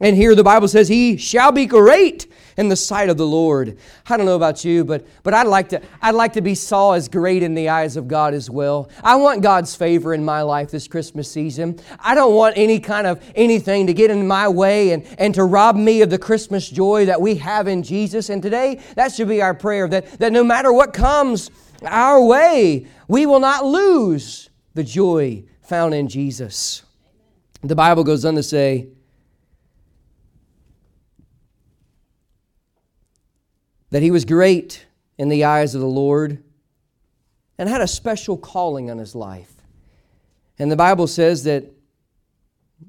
And 0.00 0.16
here 0.16 0.34
the 0.34 0.42
Bible 0.42 0.66
says, 0.66 0.88
He 0.88 1.16
shall 1.18 1.52
be 1.52 1.66
great 1.66 2.26
in 2.56 2.68
the 2.68 2.76
sight 2.76 3.08
of 3.08 3.16
the 3.16 3.26
Lord. 3.26 3.78
I 4.08 4.16
don't 4.16 4.26
know 4.26 4.36
about 4.36 4.64
you, 4.64 4.84
but, 4.84 5.06
but 5.22 5.34
I'd, 5.34 5.46
like 5.46 5.68
to, 5.70 5.82
I'd 6.00 6.14
like 6.14 6.32
to 6.34 6.40
be 6.40 6.54
saw 6.54 6.92
as 6.92 7.08
great 7.08 7.42
in 7.42 7.54
the 7.54 7.68
eyes 7.68 7.96
of 7.96 8.08
God 8.08 8.34
as 8.34 8.48
well. 8.48 8.90
I 9.02 9.16
want 9.16 9.42
God's 9.42 9.74
favor 9.74 10.14
in 10.14 10.24
my 10.24 10.42
life 10.42 10.70
this 10.70 10.88
Christmas 10.88 11.30
season. 11.30 11.80
I 11.98 12.14
don't 12.14 12.34
want 12.34 12.56
any 12.56 12.80
kind 12.80 13.06
of 13.06 13.22
anything 13.34 13.86
to 13.86 13.94
get 13.94 14.10
in 14.10 14.26
my 14.26 14.48
way 14.48 14.92
and, 14.92 15.06
and 15.18 15.34
to 15.34 15.44
rob 15.44 15.76
me 15.76 16.02
of 16.02 16.10
the 16.10 16.18
Christmas 16.18 16.68
joy 16.68 17.06
that 17.06 17.20
we 17.20 17.36
have 17.36 17.68
in 17.68 17.82
Jesus. 17.82 18.30
And 18.30 18.42
today, 18.42 18.80
that 18.96 19.12
should 19.12 19.28
be 19.28 19.42
our 19.42 19.54
prayer 19.54 19.86
that, 19.88 20.18
that 20.18 20.32
no 20.32 20.44
matter 20.44 20.72
what 20.72 20.92
comes 20.92 21.50
our 21.82 22.22
way, 22.22 22.86
we 23.08 23.26
will 23.26 23.40
not 23.40 23.64
lose 23.64 24.50
the 24.74 24.84
joy 24.84 25.44
found 25.62 25.94
in 25.94 26.08
Jesus. 26.08 26.82
The 27.62 27.76
Bible 27.76 28.04
goes 28.04 28.24
on 28.24 28.34
to 28.36 28.42
say, 28.42 28.88
that 33.90 34.02
he 34.02 34.10
was 34.10 34.24
great 34.24 34.86
in 35.18 35.28
the 35.28 35.44
eyes 35.44 35.74
of 35.74 35.80
the 35.80 35.86
Lord 35.86 36.42
and 37.58 37.68
had 37.68 37.80
a 37.80 37.88
special 37.88 38.36
calling 38.36 38.90
on 38.90 38.98
his 38.98 39.14
life. 39.14 39.52
And 40.58 40.70
the 40.70 40.76
Bible 40.76 41.06
says 41.06 41.44
that 41.44 41.64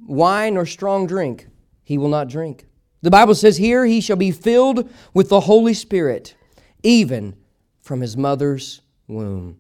wine 0.06 0.58
or 0.58 0.66
strong 0.66 1.08
drink 1.08 1.48
he 1.84 1.98
will 1.98 2.10
not 2.10 2.30
drink. 2.30 2.66
The 3.02 3.10
Bible 3.10 3.36
says, 3.36 3.58
Here 3.58 3.86
he 3.86 4.00
shall 4.00 4.16
be 4.16 4.32
filled 4.32 4.90
with 5.14 5.30
the 5.30 5.42
Holy 5.42 5.74
Spirit, 5.74 6.36
even 6.84 7.36
from 7.82 8.02
his 8.02 8.16
mother's 8.16 8.82
womb. 9.08 9.60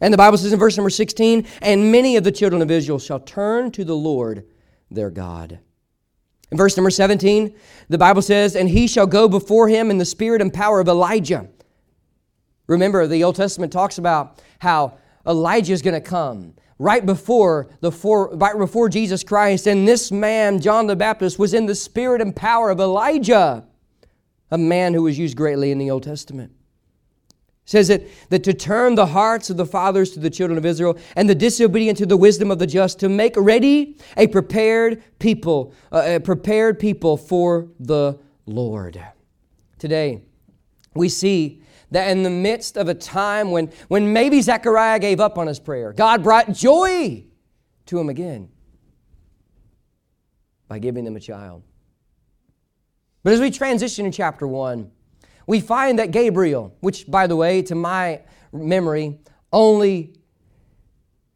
And 0.00 0.12
the 0.12 0.18
Bible 0.18 0.38
says 0.38 0.52
in 0.52 0.58
verse 0.58 0.76
number 0.76 0.90
16, 0.90 1.46
And 1.60 1.92
many 1.92 2.16
of 2.16 2.24
the 2.24 2.32
children 2.32 2.62
of 2.62 2.70
Israel 2.70 2.98
shall 2.98 3.20
turn 3.20 3.70
to 3.72 3.84
the 3.84 3.96
Lord 3.96 4.46
their 4.90 5.10
God. 5.10 5.58
In 6.50 6.56
verse 6.56 6.76
number 6.76 6.90
17, 6.90 7.54
the 7.88 7.98
Bible 7.98 8.22
says, 8.22 8.56
And 8.56 8.68
he 8.68 8.86
shall 8.86 9.06
go 9.06 9.28
before 9.28 9.68
him 9.68 9.90
in 9.90 9.98
the 9.98 10.04
spirit 10.04 10.40
and 10.40 10.52
power 10.52 10.80
of 10.80 10.88
Elijah. 10.88 11.48
Remember, 12.66 13.06
the 13.06 13.24
Old 13.24 13.36
Testament 13.36 13.72
talks 13.72 13.98
about 13.98 14.42
how 14.58 14.98
Elijah 15.26 15.72
is 15.72 15.82
going 15.82 16.00
to 16.00 16.06
come 16.06 16.54
right 16.78 17.04
before 17.04 17.68
the 17.80 17.90
for, 17.90 18.34
right 18.36 18.56
before 18.56 18.88
Jesus 18.88 19.24
Christ, 19.24 19.66
and 19.66 19.86
this 19.86 20.12
man, 20.12 20.60
John 20.60 20.86
the 20.86 20.96
Baptist, 20.96 21.38
was 21.38 21.54
in 21.54 21.66
the 21.66 21.74
spirit 21.74 22.20
and 22.20 22.34
power 22.34 22.70
of 22.70 22.80
Elijah, 22.80 23.64
a 24.50 24.58
man 24.58 24.94
who 24.94 25.02
was 25.02 25.18
used 25.18 25.36
greatly 25.36 25.70
in 25.70 25.78
the 25.78 25.90
Old 25.90 26.04
Testament. 26.04 26.52
Says 27.68 27.90
it 27.90 28.10
that 28.30 28.42
to 28.44 28.54
turn 28.54 28.94
the 28.94 29.04
hearts 29.04 29.50
of 29.50 29.58
the 29.58 29.66
fathers 29.66 30.12
to 30.12 30.20
the 30.20 30.30
children 30.30 30.56
of 30.56 30.64
Israel 30.64 30.98
and 31.16 31.28
the 31.28 31.34
disobedient 31.34 31.98
to 31.98 32.06
the 32.06 32.16
wisdom 32.16 32.50
of 32.50 32.58
the 32.58 32.66
just, 32.66 32.98
to 33.00 33.10
make 33.10 33.34
ready 33.36 33.98
a 34.16 34.26
prepared 34.26 35.02
people, 35.18 35.74
uh, 35.92 36.02
a 36.06 36.18
prepared 36.18 36.78
people 36.78 37.18
for 37.18 37.68
the 37.78 38.18
Lord. 38.46 38.98
Today, 39.78 40.22
we 40.94 41.10
see 41.10 41.62
that 41.90 42.10
in 42.10 42.22
the 42.22 42.30
midst 42.30 42.78
of 42.78 42.88
a 42.88 42.94
time 42.94 43.50
when, 43.50 43.70
when 43.88 44.14
maybe 44.14 44.40
Zechariah 44.40 44.98
gave 44.98 45.20
up 45.20 45.36
on 45.36 45.46
his 45.46 45.60
prayer, 45.60 45.92
God 45.92 46.22
brought 46.22 46.50
joy 46.52 47.22
to 47.84 47.98
him 47.98 48.08
again 48.08 48.48
by 50.68 50.78
giving 50.78 51.04
them 51.04 51.16
a 51.16 51.20
child. 51.20 51.62
But 53.22 53.34
as 53.34 53.40
we 53.40 53.50
transition 53.50 54.06
in 54.06 54.12
chapter 54.12 54.46
1, 54.46 54.90
we 55.48 55.60
find 55.60 55.98
that 55.98 56.10
Gabriel, 56.10 56.76
which, 56.80 57.10
by 57.10 57.26
the 57.26 57.34
way, 57.34 57.62
to 57.62 57.74
my 57.74 58.20
memory, 58.52 59.18
only 59.50 60.12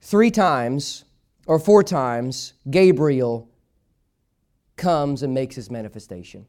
three 0.02 0.30
times 0.30 1.04
or 1.46 1.58
four 1.58 1.82
times 1.82 2.52
Gabriel 2.70 3.48
comes 4.76 5.22
and 5.22 5.32
makes 5.32 5.56
his 5.56 5.70
manifestation. 5.70 6.46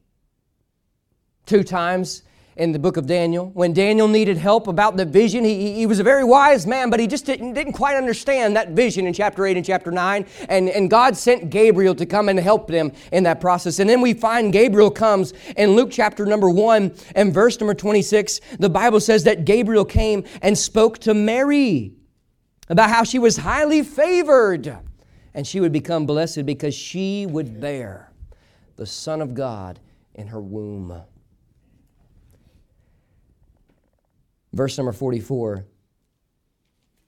Two 1.46 1.64
times 1.64 2.24
in 2.56 2.72
the 2.72 2.80
book 2.80 2.98
of 2.98 3.06
Daniel. 3.06 3.50
When 3.54 3.74
Daniel 3.74 4.08
needed 4.08 4.38
help 4.38 4.68
about 4.68 4.98
the 4.98 5.06
vision, 5.06 5.44
he, 5.44 5.74
he 5.74 5.86
was 5.86 6.00
a 6.00 6.04
very 6.04 6.24
wise 6.24 6.68
man, 6.68 6.90
but 6.90 7.00
he 7.00 7.08
just 7.08 7.26
didn't, 7.26 7.54
didn't 7.54 7.74
quite 7.74 7.96
understand 7.96 8.56
that 8.56 8.70
vision 8.70 9.08
in 9.08 9.14
chapter 9.14 9.46
8 9.46 9.58
and 9.58 9.66
chapter 9.66 9.92
9. 9.92 10.26
And, 10.50 10.70
and 10.70 10.90
God 10.90 11.18
sent 11.18 11.50
Gabriel 11.50 11.96
to 11.96 12.06
come 12.06 12.30
and 12.30 12.40
help 12.40 12.68
them 12.68 12.92
in 13.12 13.24
that 13.24 13.42
process. 13.42 13.80
And 13.80 13.90
then 13.90 14.02
we 14.02 14.14
find 14.14 14.54
Gabriel 14.54 14.92
comes 14.92 15.34
in 15.58 15.72
Luke 15.72 15.90
chapter 15.92 16.26
number 16.26 16.50
1 16.50 16.94
and 17.16 17.34
verse 17.34 17.60
number 17.60 17.74
26. 17.74 18.42
The 18.60 18.70
Bible 18.70 19.00
says 19.00 19.24
that 19.24 19.46
Gabriel 19.46 19.86
came 19.86 20.24
and 20.42 20.58
spoke 20.58 21.00
to 21.00 21.14
Mary 21.14 21.94
about 22.70 22.90
how 22.90 23.04
she 23.04 23.20
was 23.20 23.38
highly 23.38 23.84
favored 23.84 24.78
and 25.34 25.48
she 25.48 25.60
would 25.60 25.72
become 25.72 26.06
blessed 26.06 26.46
because 26.46 26.76
she 26.76 27.26
would 27.26 27.60
bear 27.60 28.12
the 28.76 28.86
Son 28.86 29.22
of 29.22 29.34
God 29.34 29.80
in 30.16 30.28
her 30.28 30.42
womb. 30.42 31.02
Verse 34.54 34.78
number 34.78 34.94
44, 34.94 35.66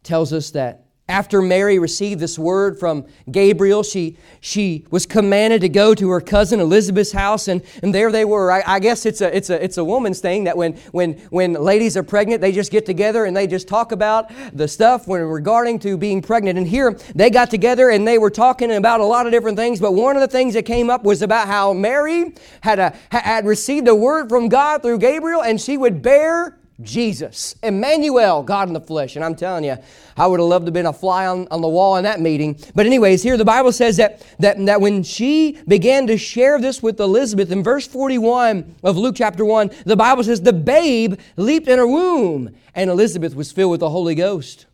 tells 0.04 0.34
us 0.34 0.52
that 0.52 0.86
after 1.08 1.40
Mary 1.40 1.78
received 1.78 2.20
this 2.20 2.40
word 2.40 2.80
from 2.80 3.06
Gabriel, 3.30 3.84
she, 3.84 4.18
she 4.42 4.88
was 4.90 5.06
commanded 5.06 5.62
to 5.62 5.70
go 5.70 5.94
to 5.94 6.10
her 6.10 6.20
cousin 6.20 6.60
Elizabeth's 6.60 7.12
house, 7.12 7.48
and, 7.48 7.62
and 7.84 7.94
there 7.94 8.12
they 8.12 8.26
were. 8.26 8.52
I, 8.52 8.64
I, 8.66 8.80
guess 8.80 9.06
it's 9.06 9.22
a, 9.22 9.36
it's, 9.36 9.52
a, 9.52 9.64
it's 9.64 9.78
a 9.78 9.84
woman's 9.84 10.20
thing 10.20 10.46
that 10.46 10.58
when, 10.58 10.74
when, 10.94 11.14
when 11.30 11.54
ladies 11.54 11.96
are 11.96 12.02
pregnant, 12.02 12.42
they 12.42 12.52
just 12.52 12.72
get 12.72 12.88
together 12.88 13.26
and 13.26 13.38
they 13.38 13.46
just 13.46 13.68
talk 13.68 13.92
about 13.92 14.32
the 14.52 14.68
stuff 14.68 15.08
when 15.08 15.22
regarding 15.22 15.78
to 15.80 15.96
being 15.96 16.24
pregnant. 16.24 16.58
And 16.58 16.68
here 16.68 16.98
they 17.14 17.30
got 17.30 17.52
together 17.52 17.92
and 17.92 18.08
they 18.08 18.18
were 18.18 18.32
talking 18.32 18.72
about 18.72 19.00
a 19.00 19.06
lot 19.06 19.28
of 19.28 19.32
different 19.32 19.58
things, 19.58 19.80
but 19.80 19.92
one 19.92 20.16
of 20.16 20.22
the 20.22 20.28
things 20.28 20.56
that 20.56 20.64
came 20.64 20.90
up 20.90 21.04
was 21.04 21.22
about 21.22 21.48
how 21.48 21.72
Mary 21.74 22.34
had, 22.62 22.80
a, 22.80 22.96
had 23.12 23.46
received 23.46 23.88
a 23.88 23.96
word 23.96 24.28
from 24.28 24.50
God 24.50 24.82
through 24.82 24.98
Gabriel, 24.98 25.44
and 25.44 25.62
she 25.62 25.78
would 25.78 26.02
bear 26.02 26.58
Jesus, 26.82 27.56
Emmanuel, 27.64 28.44
God 28.44 28.68
in 28.68 28.74
the 28.74 28.82
flesh. 28.82 29.16
And 29.16 29.24
I'm 29.24 29.36
telling 29.36 29.64
you, 29.64 29.78
I 30.18 30.28
would 30.28 30.42
have 30.42 30.50
loved 30.50 30.66
to 30.66 30.68
have 30.68 30.74
been 30.74 30.86
a 30.86 30.94
fly 30.94 31.26
on, 31.26 31.48
on 31.50 31.62
the 31.62 31.70
wall 31.70 31.96
in 31.96 32.04
that 32.04 32.20
meeting. 32.20 32.60
But, 32.74 32.86
anyways, 32.86 33.24
here 33.24 33.38
the 33.38 33.46
Bible 33.46 33.72
says 33.72 33.96
that, 33.98 34.26
that, 34.40 34.64
that 34.66 34.82
when 34.82 35.02
she 35.04 35.58
began 35.68 36.06
to 36.08 36.18
share 36.18 36.60
this 36.60 36.84
with 36.84 37.00
Elizabeth, 37.00 37.50
in 37.50 37.64
verse 37.64 37.88
41 37.88 38.76
of 38.84 38.98
Luke 38.98 39.16
chapter 39.16 39.46
1, 39.46 39.72
the 39.86 39.96
Bible 39.96 40.24
says, 40.26 40.42
the 40.42 40.52
babe 40.52 41.18
leaped 41.38 41.70
in 41.70 41.80
her 41.80 41.88
womb, 41.88 42.54
and 42.74 42.90
Elizabeth 42.90 43.36
was 43.36 43.54
filled 43.54 43.72
with 43.72 43.80
the 43.80 43.90
Holy 43.90 44.16
Ghost. 44.16 44.66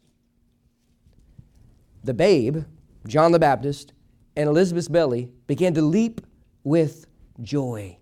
The 2.04 2.16
babe, 2.16 2.64
John 3.06 3.32
the 3.32 3.40
Baptist, 3.40 3.94
and 4.36 4.50
Elizabeth's 4.50 4.88
belly 4.88 5.32
began 5.46 5.76
to 5.76 5.84
leap 5.84 6.22
with 6.64 7.06
joy. 7.44 7.98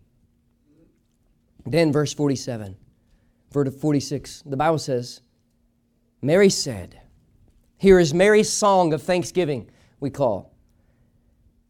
Then, 1.66 1.92
verse 1.92 2.14
47 2.14 2.78
verse 3.52 3.74
46, 3.74 4.44
the 4.46 4.58
Bible 4.58 4.78
says, 4.78 5.22
Mary 6.22 6.50
said, 6.50 7.00
Here 7.78 8.00
is 8.00 8.14
Mary's 8.14 8.50
song 8.50 8.94
of 8.94 9.02
thanksgiving, 9.02 9.70
we 10.00 10.10
call. 10.10 10.54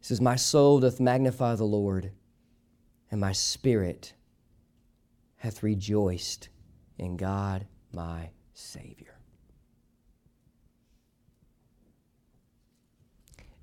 It 0.00 0.06
says, 0.06 0.20
My 0.20 0.36
soul 0.36 0.80
doth 0.80 1.00
magnify 1.00 1.54
the 1.54 1.64
Lord, 1.64 2.12
and 3.10 3.20
my 3.20 3.32
spirit 3.32 4.14
hath 5.36 5.62
rejoiced 5.62 6.48
in 6.98 7.16
God 7.16 7.66
my 7.92 8.30
Savior. 8.52 9.16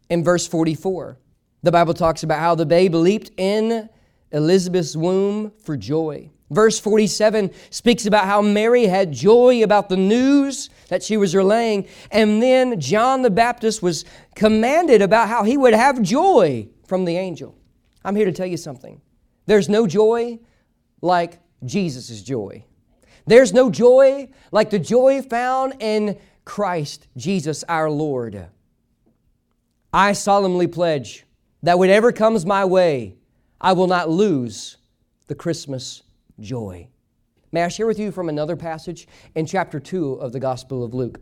In 0.09 0.23
verse 0.23 0.47
44, 0.47 1.17
the 1.63 1.71
Bible 1.71 1.93
talks 1.93 2.23
about 2.23 2.39
how 2.39 2.55
the 2.55 2.65
babe 2.65 2.95
leaped 2.95 3.31
in 3.37 3.89
Elizabeth's 4.31 4.95
womb 4.95 5.51
for 5.63 5.75
joy. 5.75 6.29
Verse 6.49 6.79
47 6.79 7.51
speaks 7.69 8.05
about 8.05 8.25
how 8.25 8.41
Mary 8.41 8.85
had 8.85 9.11
joy 9.11 9.63
about 9.63 9.89
the 9.89 9.97
news 9.97 10.69
that 10.87 11.03
she 11.03 11.17
was 11.17 11.35
relaying. 11.35 11.87
And 12.09 12.41
then 12.41 12.79
John 12.79 13.21
the 13.21 13.29
Baptist 13.29 13.83
was 13.83 14.05
commanded 14.33 15.01
about 15.01 15.27
how 15.27 15.43
he 15.43 15.57
would 15.57 15.73
have 15.73 16.01
joy 16.01 16.69
from 16.85 17.03
the 17.03 17.17
angel. 17.17 17.55
I'm 18.05 18.15
here 18.15 18.25
to 18.25 18.31
tell 18.31 18.47
you 18.47 18.57
something. 18.57 19.01
There's 19.45 19.67
no 19.67 19.87
joy 19.87 20.39
like 21.01 21.39
Jesus' 21.65 22.21
joy. 22.21 22.63
There's 23.25 23.51
no 23.51 23.69
joy 23.69 24.29
like 24.53 24.69
the 24.69 24.79
joy 24.79 25.21
found 25.21 25.75
in 25.79 26.17
Christ 26.45 27.07
Jesus 27.17 27.65
our 27.67 27.89
Lord. 27.89 28.47
I 29.91 30.13
solemnly 30.13 30.67
pledge 30.67 31.25
that 31.63 31.77
whatever 31.77 32.13
comes 32.13 32.45
my 32.45 32.63
way, 32.63 33.15
I 33.59 33.73
will 33.73 33.87
not 33.87 34.09
lose 34.09 34.77
the 35.27 35.35
Christmas 35.35 36.03
joy. 36.39 36.87
May 37.51 37.63
I 37.63 37.67
share 37.69 37.87
with 37.87 37.99
you 37.99 38.11
from 38.11 38.29
another 38.29 38.55
passage 38.55 39.07
in 39.35 39.45
chapter 39.45 39.79
2 39.79 40.15
of 40.15 40.33
the 40.33 40.39
Gospel 40.39 40.83
of 40.83 40.93
Luke? 40.93 41.21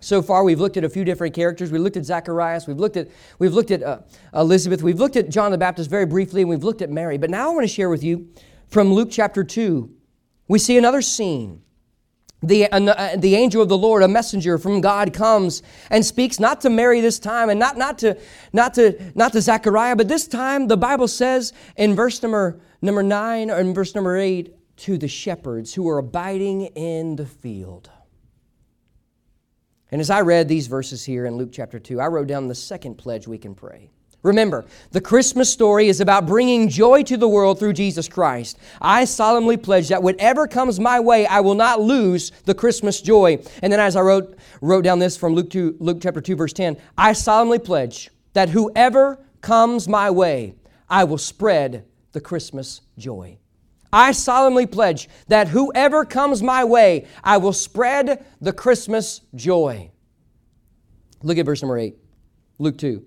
So 0.00 0.22
far, 0.22 0.44
we've 0.44 0.60
looked 0.60 0.76
at 0.76 0.84
a 0.84 0.88
few 0.88 1.04
different 1.04 1.34
characters. 1.34 1.72
We 1.72 1.78
looked 1.78 1.96
at 1.96 2.04
Zacharias, 2.04 2.66
we've 2.66 2.78
looked 2.78 2.96
at, 2.96 3.08
we've 3.38 3.52
looked 3.52 3.72
at 3.72 3.82
uh, 3.82 3.98
Elizabeth, 4.32 4.82
we've 4.82 4.98
looked 4.98 5.16
at 5.16 5.28
John 5.28 5.50
the 5.50 5.58
Baptist 5.58 5.90
very 5.90 6.06
briefly, 6.06 6.42
and 6.42 6.48
we've 6.48 6.64
looked 6.64 6.82
at 6.82 6.90
Mary. 6.90 7.18
But 7.18 7.30
now 7.30 7.50
I 7.50 7.54
want 7.54 7.64
to 7.64 7.72
share 7.72 7.90
with 7.90 8.04
you 8.04 8.28
from 8.68 8.92
Luke 8.92 9.08
chapter 9.10 9.42
2. 9.42 9.90
We 10.46 10.58
see 10.58 10.78
another 10.78 11.02
scene. 11.02 11.62
The, 12.40 12.70
uh, 12.70 13.16
the 13.16 13.34
angel 13.34 13.62
of 13.62 13.68
the 13.68 13.76
Lord, 13.76 14.02
a 14.02 14.08
messenger 14.08 14.58
from 14.58 14.80
God, 14.80 15.12
comes 15.12 15.62
and 15.90 16.06
speaks 16.06 16.38
not 16.38 16.60
to 16.60 16.70
Mary 16.70 17.00
this 17.00 17.18
time 17.18 17.50
and 17.50 17.58
not, 17.58 17.76
not, 17.76 17.98
to, 17.98 18.16
not, 18.52 18.74
to, 18.74 19.12
not 19.16 19.32
to 19.32 19.40
Zechariah, 19.40 19.96
but 19.96 20.06
this 20.06 20.28
time 20.28 20.68
the 20.68 20.76
Bible 20.76 21.08
says 21.08 21.52
in 21.76 21.96
verse 21.96 22.22
number 22.22 22.60
Number 22.80 23.02
nine, 23.02 23.50
or 23.50 23.58
in 23.58 23.74
verse 23.74 23.94
number 23.94 24.16
eight, 24.16 24.54
to 24.78 24.98
the 24.98 25.08
shepherds 25.08 25.74
who 25.74 25.88
are 25.88 25.98
abiding 25.98 26.66
in 26.66 27.16
the 27.16 27.26
field. 27.26 27.90
And 29.90 30.00
as 30.00 30.10
I 30.10 30.20
read 30.20 30.48
these 30.48 30.68
verses 30.68 31.04
here 31.04 31.26
in 31.26 31.36
Luke 31.36 31.50
chapter 31.52 31.78
2, 31.78 32.00
I 32.00 32.06
wrote 32.06 32.28
down 32.28 32.46
the 32.46 32.54
second 32.54 32.96
pledge 32.96 33.26
we 33.26 33.38
can 33.38 33.54
pray. 33.54 33.90
Remember, 34.22 34.66
the 34.90 35.00
Christmas 35.00 35.50
story 35.50 35.88
is 35.88 36.00
about 36.00 36.26
bringing 36.26 36.68
joy 36.68 37.04
to 37.04 37.16
the 37.16 37.28
world 37.28 37.58
through 37.58 37.72
Jesus 37.72 38.08
Christ. 38.08 38.58
I 38.80 39.04
solemnly 39.04 39.56
pledge 39.56 39.88
that 39.88 40.02
whatever 40.02 40.48
comes 40.48 40.80
my 40.80 40.98
way, 40.98 41.24
I 41.26 41.40
will 41.40 41.54
not 41.54 41.80
lose 41.80 42.32
the 42.44 42.54
Christmas 42.54 43.00
joy. 43.00 43.38
And 43.62 43.72
then 43.72 43.78
as 43.78 43.94
I 43.94 44.00
wrote, 44.00 44.36
wrote 44.60 44.82
down 44.82 44.98
this 44.98 45.16
from 45.16 45.34
Luke, 45.34 45.50
2, 45.50 45.76
Luke 45.78 45.98
chapter 46.02 46.20
2, 46.20 46.34
verse 46.34 46.52
10, 46.52 46.76
I 46.96 47.12
solemnly 47.12 47.60
pledge 47.60 48.10
that 48.32 48.48
whoever 48.48 49.24
comes 49.40 49.86
my 49.86 50.10
way, 50.10 50.56
I 50.88 51.04
will 51.04 51.18
spread 51.18 51.84
the 52.10 52.20
Christmas 52.20 52.80
joy. 52.98 53.38
I 53.92 54.12
solemnly 54.12 54.66
pledge 54.66 55.08
that 55.28 55.48
whoever 55.48 56.04
comes 56.04 56.42
my 56.42 56.64
way, 56.64 57.06
I 57.22 57.36
will 57.36 57.52
spread 57.52 58.26
the 58.40 58.52
Christmas 58.52 59.20
joy. 59.36 59.92
Look 61.22 61.38
at 61.38 61.46
verse 61.46 61.62
number 61.62 61.78
8, 61.78 61.96
Luke 62.58 62.78
2. 62.78 63.06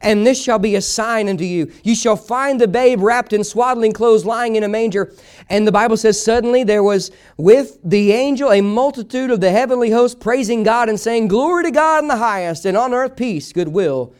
And 0.00 0.26
this 0.26 0.42
shall 0.42 0.58
be 0.58 0.76
a 0.76 0.80
sign 0.80 1.28
unto 1.28 1.44
you. 1.44 1.72
You 1.82 1.94
shall 1.94 2.16
find 2.16 2.60
the 2.60 2.68
babe 2.68 3.00
wrapped 3.00 3.32
in 3.32 3.44
swaddling 3.44 3.92
clothes, 3.92 4.24
lying 4.24 4.56
in 4.56 4.62
a 4.62 4.68
manger. 4.68 5.12
And 5.48 5.66
the 5.66 5.72
Bible 5.72 5.96
says, 5.96 6.22
Suddenly 6.22 6.64
there 6.64 6.82
was 6.82 7.10
with 7.36 7.78
the 7.82 8.12
angel 8.12 8.52
a 8.52 8.60
multitude 8.60 9.30
of 9.30 9.40
the 9.40 9.50
heavenly 9.50 9.90
host 9.90 10.20
praising 10.20 10.62
God 10.62 10.88
and 10.88 10.98
saying, 11.00 11.28
Glory 11.28 11.64
to 11.64 11.70
God 11.70 12.04
in 12.04 12.08
the 12.08 12.16
highest, 12.16 12.64
and 12.64 12.76
on 12.76 12.92
earth 12.92 13.16
peace, 13.16 13.52
goodwill 13.52 14.14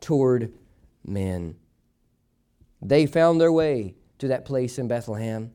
toward 0.00 0.52
men. 1.04 1.56
They 2.82 3.06
found 3.06 3.40
their 3.40 3.52
way 3.52 3.94
to 4.18 4.28
that 4.28 4.44
place 4.44 4.78
in 4.78 4.88
Bethlehem. 4.88 5.52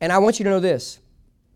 And 0.00 0.12
I 0.12 0.18
want 0.18 0.38
you 0.38 0.44
to 0.44 0.50
know 0.50 0.60
this 0.60 1.00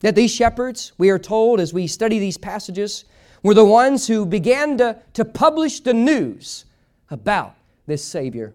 that 0.01 0.17
these 0.17 0.35
shepherds, 0.35 0.93
we 0.99 1.11
are 1.11 1.19
told 1.19 1.61
as 1.61 1.73
we 1.73 1.87
study 1.87 2.19
these 2.19 2.37
passages, 2.37 3.05
were 3.45 3.55
the 3.55 3.65
ones 3.65 4.09
who 4.09 4.27
began 4.27 4.77
to, 4.79 5.01
to 5.13 5.25
publish 5.25 5.79
the 5.79 5.95
news 5.95 6.65
about 7.13 7.55
this 7.87 8.05
Savior. 8.05 8.55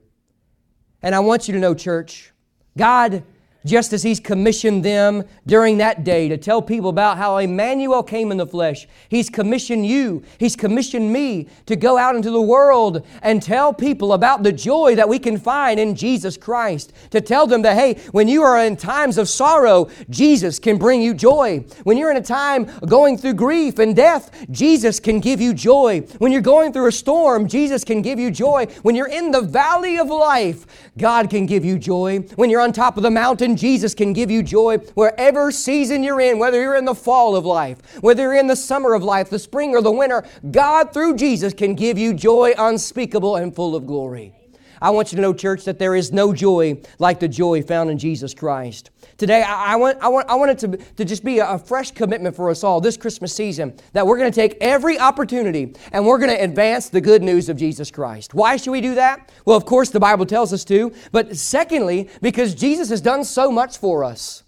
And 1.01 1.15
I 1.15 1.19
want 1.19 1.47
you 1.47 1.53
to 1.53 1.59
know, 1.59 1.73
church, 1.73 2.33
God 2.75 3.23
just 3.67 3.93
as 3.93 4.03
He's 4.03 4.19
commissioned 4.19 4.83
them 4.83 5.23
during 5.45 5.77
that 5.77 6.03
day 6.03 6.29
to 6.29 6.37
tell 6.37 6.61
people 6.61 6.89
about 6.89 7.17
how 7.17 7.37
Emmanuel 7.37 8.01
came 8.01 8.31
in 8.31 8.37
the 8.37 8.47
flesh. 8.47 8.87
He's 9.09 9.29
commissioned 9.29 9.85
you, 9.85 10.23
He's 10.39 10.55
commissioned 10.55 11.11
me 11.11 11.47
to 11.65 11.75
go 11.75 11.97
out 11.97 12.15
into 12.15 12.31
the 12.31 12.41
world 12.41 13.05
and 13.21 13.41
tell 13.41 13.73
people 13.73 14.13
about 14.13 14.43
the 14.43 14.51
joy 14.51 14.95
that 14.95 15.09
we 15.09 15.19
can 15.19 15.37
find 15.37 15.79
in 15.79 15.95
Jesus 15.95 16.37
Christ. 16.37 16.93
To 17.11 17.21
tell 17.21 17.45
them 17.45 17.61
that, 17.63 17.75
hey, 17.75 17.95
when 18.11 18.27
you 18.27 18.41
are 18.43 18.63
in 18.63 18.77
times 18.77 19.17
of 19.17 19.27
sorrow, 19.27 19.89
Jesus 20.09 20.59
can 20.59 20.77
bring 20.77 21.01
you 21.01 21.13
joy. 21.13 21.65
When 21.83 21.97
you're 21.97 22.11
in 22.11 22.17
a 22.17 22.21
time 22.21 22.65
going 22.87 23.17
through 23.17 23.33
grief 23.33 23.79
and 23.79 23.95
death, 23.95 24.31
Jesus 24.49 24.99
can 24.99 25.19
give 25.19 25.41
you 25.41 25.53
joy. 25.53 26.01
When 26.19 26.31
you're 26.31 26.41
going 26.41 26.71
through 26.71 26.87
a 26.87 26.91
storm, 26.91 27.47
Jesus 27.47 27.83
can 27.83 28.01
give 28.01 28.19
you 28.19 28.31
joy. 28.31 28.67
When 28.83 28.95
you're 28.95 29.09
in 29.09 29.31
the 29.31 29.41
valley 29.41 29.97
of 29.97 30.07
life, 30.07 30.65
God 30.97 31.29
can 31.29 31.45
give 31.45 31.65
you 31.65 31.77
joy. 31.77 32.19
When 32.35 32.49
you're 32.49 32.61
on 32.61 32.71
top 32.71 32.95
of 32.95 33.03
the 33.03 33.11
mountain, 33.11 33.56
Jesus 33.57 33.93
can 33.93 34.13
give 34.13 34.31
you 34.31 34.43
joy 34.43 34.77
wherever 34.93 35.51
season 35.51 36.03
you're 36.03 36.21
in, 36.21 36.39
whether 36.39 36.61
you're 36.61 36.75
in 36.75 36.85
the 36.85 36.95
fall 36.95 37.35
of 37.35 37.45
life, 37.45 37.77
whether 38.01 38.23
you're 38.23 38.35
in 38.35 38.47
the 38.47 38.55
summer 38.55 38.93
of 38.93 39.03
life, 39.03 39.29
the 39.29 39.39
spring 39.39 39.75
or 39.75 39.81
the 39.81 39.91
winter. 39.91 40.23
God, 40.51 40.93
through 40.93 41.15
Jesus, 41.15 41.53
can 41.53 41.75
give 41.75 41.97
you 41.97 42.13
joy 42.13 42.53
unspeakable 42.57 43.35
and 43.35 43.53
full 43.53 43.75
of 43.75 43.85
glory. 43.85 44.33
I 44.81 44.91
want 44.91 45.11
you 45.11 45.15
to 45.15 45.21
know, 45.21 45.33
church, 45.33 45.65
that 45.65 45.79
there 45.79 45.95
is 45.95 46.11
no 46.11 46.33
joy 46.33 46.81
like 46.99 47.19
the 47.19 47.27
joy 47.27 47.63
found 47.63 47.89
in 47.89 47.97
Jesus 47.97 48.33
Christ. 48.33 48.91
Today, 49.17 49.41
I, 49.41 49.73
I 49.73 49.75
want, 49.77 49.97
I, 49.99 50.07
want, 50.09 50.29
I 50.29 50.35
want 50.35 50.51
it 50.51 50.59
to, 50.59 50.77
to 50.77 51.05
just 51.05 51.23
be 51.23 51.39
a, 51.39 51.49
a 51.49 51.59
fresh 51.59 51.91
commitment 51.91 52.35
for 52.35 52.49
us 52.51 52.63
all 52.63 52.79
this 52.79 52.97
Christmas 52.97 53.33
season 53.33 53.75
that 53.93 54.05
we're 54.05 54.17
going 54.17 54.31
to 54.31 54.35
take 54.35 54.57
every 54.61 54.99
opportunity 54.99 55.73
and 55.91 56.05
we're 56.05 56.19
going 56.19 56.35
to 56.35 56.43
advance 56.43 56.89
the 56.89 57.01
good 57.01 57.23
news 57.23 57.49
of 57.49 57.57
Jesus 57.57 57.89
Christ. 57.89 58.35
Why 58.35 58.57
should 58.57 58.71
we 58.71 58.81
do 58.81 58.95
that? 58.95 59.31
Well, 59.45 59.57
of 59.57 59.65
course, 59.65 59.89
the 59.89 59.99
Bible 59.99 60.27
tells 60.27 60.53
us 60.53 60.63
to, 60.65 60.93
but 61.11 61.35
secondly, 61.35 62.09
because 62.21 62.53
Jesus 62.53 62.89
has 62.89 63.01
done 63.01 63.23
so 63.23 63.51
much 63.51 63.79
for 63.79 64.03
us. 64.03 64.43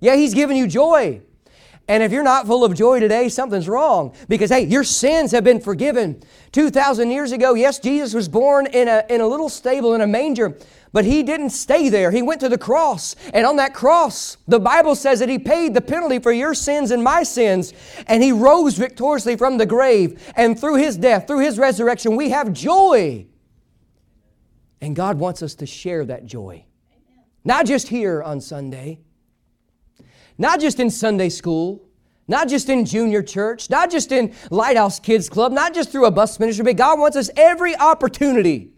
Yeah, 0.00 0.16
He's 0.16 0.34
given 0.34 0.56
you 0.56 0.66
joy. 0.66 1.20
And 1.86 2.02
if 2.02 2.12
you're 2.12 2.22
not 2.22 2.46
full 2.46 2.64
of 2.64 2.74
joy 2.74 2.98
today, 2.98 3.28
something's 3.28 3.68
wrong. 3.68 4.14
Because, 4.28 4.48
hey, 4.48 4.64
your 4.64 4.84
sins 4.84 5.32
have 5.32 5.44
been 5.44 5.60
forgiven. 5.60 6.22
2,000 6.52 7.10
years 7.10 7.30
ago, 7.30 7.54
yes, 7.54 7.78
Jesus 7.78 8.14
was 8.14 8.26
born 8.26 8.66
in 8.66 8.88
a, 8.88 9.04
in 9.10 9.20
a 9.20 9.26
little 9.26 9.50
stable 9.50 9.92
in 9.92 10.00
a 10.00 10.06
manger, 10.06 10.56
but 10.94 11.04
he 11.04 11.22
didn't 11.22 11.50
stay 11.50 11.90
there. 11.90 12.10
He 12.10 12.22
went 12.22 12.40
to 12.40 12.48
the 12.48 12.56
cross. 12.56 13.14
And 13.34 13.44
on 13.44 13.56
that 13.56 13.74
cross, 13.74 14.38
the 14.48 14.58
Bible 14.58 14.94
says 14.94 15.18
that 15.18 15.28
he 15.28 15.38
paid 15.38 15.74
the 15.74 15.82
penalty 15.82 16.18
for 16.18 16.32
your 16.32 16.54
sins 16.54 16.90
and 16.90 17.04
my 17.04 17.22
sins. 17.22 17.74
And 18.06 18.22
he 18.22 18.32
rose 18.32 18.78
victoriously 18.78 19.36
from 19.36 19.58
the 19.58 19.66
grave. 19.66 20.32
And 20.34 20.58
through 20.58 20.76
his 20.76 20.96
death, 20.96 21.26
through 21.26 21.40
his 21.40 21.58
resurrection, 21.58 22.16
we 22.16 22.30
have 22.30 22.54
joy. 22.54 23.26
And 24.80 24.96
God 24.96 25.18
wants 25.18 25.42
us 25.42 25.54
to 25.56 25.66
share 25.66 26.06
that 26.06 26.24
joy. 26.24 26.64
Not 27.44 27.66
just 27.66 27.88
here 27.88 28.22
on 28.22 28.40
Sunday 28.40 29.00
not 30.38 30.60
just 30.60 30.80
in 30.80 30.90
Sunday 30.90 31.28
school, 31.28 31.82
not 32.26 32.48
just 32.48 32.68
in 32.68 32.84
junior 32.84 33.22
church, 33.22 33.68
not 33.70 33.90
just 33.90 34.10
in 34.12 34.34
Lighthouse 34.50 34.98
Kids 34.98 35.28
Club, 35.28 35.52
not 35.52 35.74
just 35.74 35.90
through 35.90 36.06
a 36.06 36.10
bus 36.10 36.40
ministry, 36.40 36.64
but 36.64 36.76
God 36.76 36.98
wants 36.98 37.16
us 37.16 37.30
every 37.36 37.76
opportunity. 37.76 38.73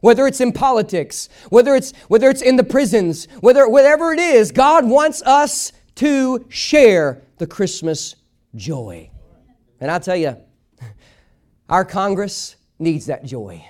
Whether 0.00 0.26
it's 0.26 0.40
in 0.40 0.52
politics, 0.52 1.28
whether 1.48 1.74
it's 1.74 1.92
whether 2.08 2.28
it's 2.28 2.42
in 2.42 2.56
the 2.56 2.64
prisons, 2.64 3.26
whether 3.40 3.68
whatever 3.68 4.12
it 4.12 4.20
is, 4.20 4.52
God 4.52 4.86
wants 4.86 5.22
us 5.22 5.72
to 5.96 6.44
share 6.48 7.22
the 7.38 7.46
Christmas 7.46 8.16
joy. 8.54 9.10
And 9.80 9.90
I 9.90 9.98
tell 9.98 10.16
you, 10.16 10.36
our 11.68 11.84
Congress 11.84 12.56
needs 12.78 13.06
that 13.06 13.24
joy. 13.24 13.64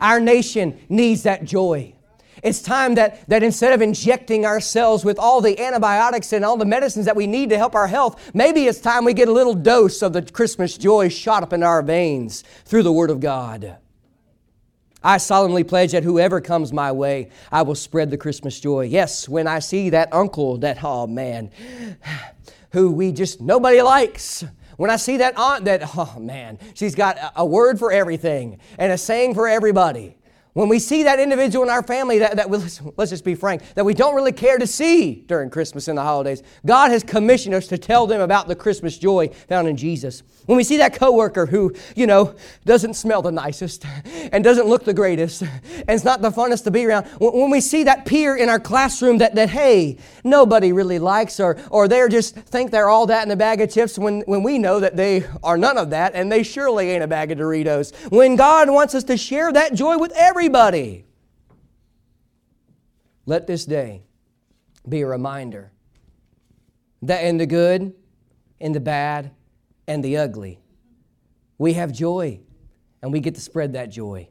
Our 0.00 0.20
nation 0.20 0.78
needs 0.88 1.22
that 1.24 1.44
joy. 1.44 1.94
It's 2.42 2.62
time 2.62 2.94
that, 2.94 3.26
that 3.28 3.42
instead 3.42 3.72
of 3.72 3.82
injecting 3.82 4.46
ourselves 4.46 5.04
with 5.04 5.18
all 5.18 5.40
the 5.40 5.58
antibiotics 5.60 6.32
and 6.32 6.44
all 6.44 6.56
the 6.56 6.64
medicines 6.64 7.06
that 7.06 7.16
we 7.16 7.26
need 7.26 7.50
to 7.50 7.58
help 7.58 7.74
our 7.74 7.88
health, 7.88 8.30
maybe 8.32 8.66
it's 8.66 8.80
time 8.80 9.04
we 9.04 9.14
get 9.14 9.28
a 9.28 9.32
little 9.32 9.54
dose 9.54 10.02
of 10.02 10.12
the 10.12 10.22
Christmas 10.22 10.78
joy 10.78 11.08
shot 11.08 11.42
up 11.42 11.52
in 11.52 11.62
our 11.62 11.82
veins 11.82 12.44
through 12.64 12.84
the 12.84 12.92
Word 12.92 13.10
of 13.10 13.18
God. 13.18 13.78
I 15.02 15.18
solemnly 15.18 15.64
pledge 15.64 15.92
that 15.92 16.02
whoever 16.02 16.40
comes 16.40 16.72
my 16.72 16.90
way, 16.90 17.30
I 17.52 17.62
will 17.62 17.76
spread 17.76 18.10
the 18.10 18.16
Christmas 18.16 18.58
joy. 18.58 18.82
Yes, 18.82 19.28
when 19.28 19.46
I 19.46 19.60
see 19.60 19.90
that 19.90 20.12
uncle, 20.12 20.58
that, 20.58 20.82
oh 20.82 21.06
man, 21.06 21.50
who 22.72 22.90
we 22.90 23.12
just, 23.12 23.40
nobody 23.40 23.80
likes. 23.80 24.44
When 24.76 24.90
I 24.90 24.96
see 24.96 25.16
that 25.18 25.38
aunt, 25.38 25.64
that, 25.64 25.96
oh 25.96 26.18
man, 26.18 26.58
she's 26.74 26.94
got 26.94 27.18
a 27.34 27.46
word 27.46 27.78
for 27.78 27.92
everything 27.92 28.60
and 28.78 28.92
a 28.92 28.98
saying 28.98 29.34
for 29.34 29.48
everybody. 29.48 30.17
When 30.58 30.68
we 30.68 30.80
see 30.80 31.04
that 31.04 31.20
individual 31.20 31.62
in 31.62 31.70
our 31.70 31.84
family 31.84 32.18
that, 32.18 32.34
that 32.34 32.50
let's, 32.50 32.82
let's 32.96 33.12
just 33.12 33.24
be 33.24 33.36
frank, 33.36 33.62
that 33.76 33.84
we 33.84 33.94
don't 33.94 34.16
really 34.16 34.32
care 34.32 34.58
to 34.58 34.66
see 34.66 35.14
during 35.14 35.50
Christmas 35.50 35.86
and 35.86 35.96
the 35.96 36.02
holidays, 36.02 36.42
God 36.66 36.90
has 36.90 37.04
commissioned 37.04 37.54
us 37.54 37.68
to 37.68 37.78
tell 37.78 38.08
them 38.08 38.20
about 38.20 38.48
the 38.48 38.56
Christmas 38.56 38.98
joy 38.98 39.28
found 39.28 39.68
in 39.68 39.76
Jesus. 39.76 40.24
When 40.46 40.56
we 40.56 40.64
see 40.64 40.78
that 40.78 40.94
coworker 40.94 41.46
who, 41.46 41.76
you 41.94 42.08
know, 42.08 42.34
doesn't 42.64 42.94
smell 42.94 43.22
the 43.22 43.30
nicest 43.30 43.84
and 44.32 44.42
doesn't 44.42 44.66
look 44.66 44.84
the 44.84 44.92
greatest 44.92 45.42
and 45.42 45.50
it's 45.86 46.02
not 46.02 46.22
the 46.22 46.30
funnest 46.30 46.64
to 46.64 46.72
be 46.72 46.86
around, 46.86 47.04
when 47.20 47.50
we 47.50 47.60
see 47.60 47.84
that 47.84 48.04
peer 48.04 48.34
in 48.36 48.48
our 48.48 48.58
classroom 48.58 49.18
that, 49.18 49.36
that 49.36 49.50
hey, 49.50 49.96
nobody 50.24 50.72
really 50.72 50.98
likes 50.98 51.38
or, 51.38 51.56
or 51.70 51.86
they 51.86 52.04
just 52.08 52.34
think 52.34 52.72
they're 52.72 52.88
all 52.88 53.06
that 53.06 53.24
in 53.24 53.30
a 53.30 53.36
bag 53.36 53.60
of 53.60 53.70
chips 53.70 53.96
when, 53.96 54.22
when 54.22 54.42
we 54.42 54.58
know 54.58 54.80
that 54.80 54.96
they 54.96 55.24
are 55.44 55.56
none 55.56 55.78
of 55.78 55.90
that 55.90 56.16
and 56.16 56.32
they 56.32 56.42
surely 56.42 56.90
ain't 56.90 57.04
a 57.04 57.06
bag 57.06 57.30
of 57.30 57.38
Doritos. 57.38 57.94
When 58.10 58.34
God 58.34 58.68
wants 58.68 58.96
us 58.96 59.04
to 59.04 59.16
share 59.16 59.52
that 59.52 59.74
joy 59.74 59.98
with 59.98 60.10
everybody, 60.16 60.47
everybody. 60.48 61.04
Let 63.26 63.46
this 63.46 63.66
day 63.66 64.04
be 64.88 65.02
a 65.02 65.06
reminder 65.06 65.72
that 67.02 67.22
in 67.22 67.36
the 67.36 67.44
good, 67.44 67.92
in 68.58 68.72
the 68.72 68.80
bad, 68.80 69.30
and 69.86 70.02
the 70.02 70.16
ugly, 70.16 70.58
we 71.58 71.74
have 71.74 71.92
joy 71.92 72.40
and 73.02 73.12
we 73.12 73.20
get 73.20 73.34
to 73.34 73.42
spread 73.42 73.74
that 73.74 73.90
joy. 73.90 74.26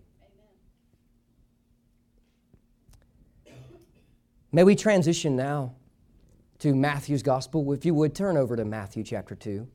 May 4.51 4.63
we 4.63 4.75
transition 4.75 5.35
now 5.35 5.75
to 6.57 6.73
Matthew's 6.73 7.21
gospel. 7.21 7.73
If 7.73 7.85
you 7.85 7.93
would 7.93 8.15
turn 8.15 8.37
over 8.37 8.55
to 8.55 8.65
Matthew 8.65 9.03
chapter 9.03 9.35
2. 9.35 9.67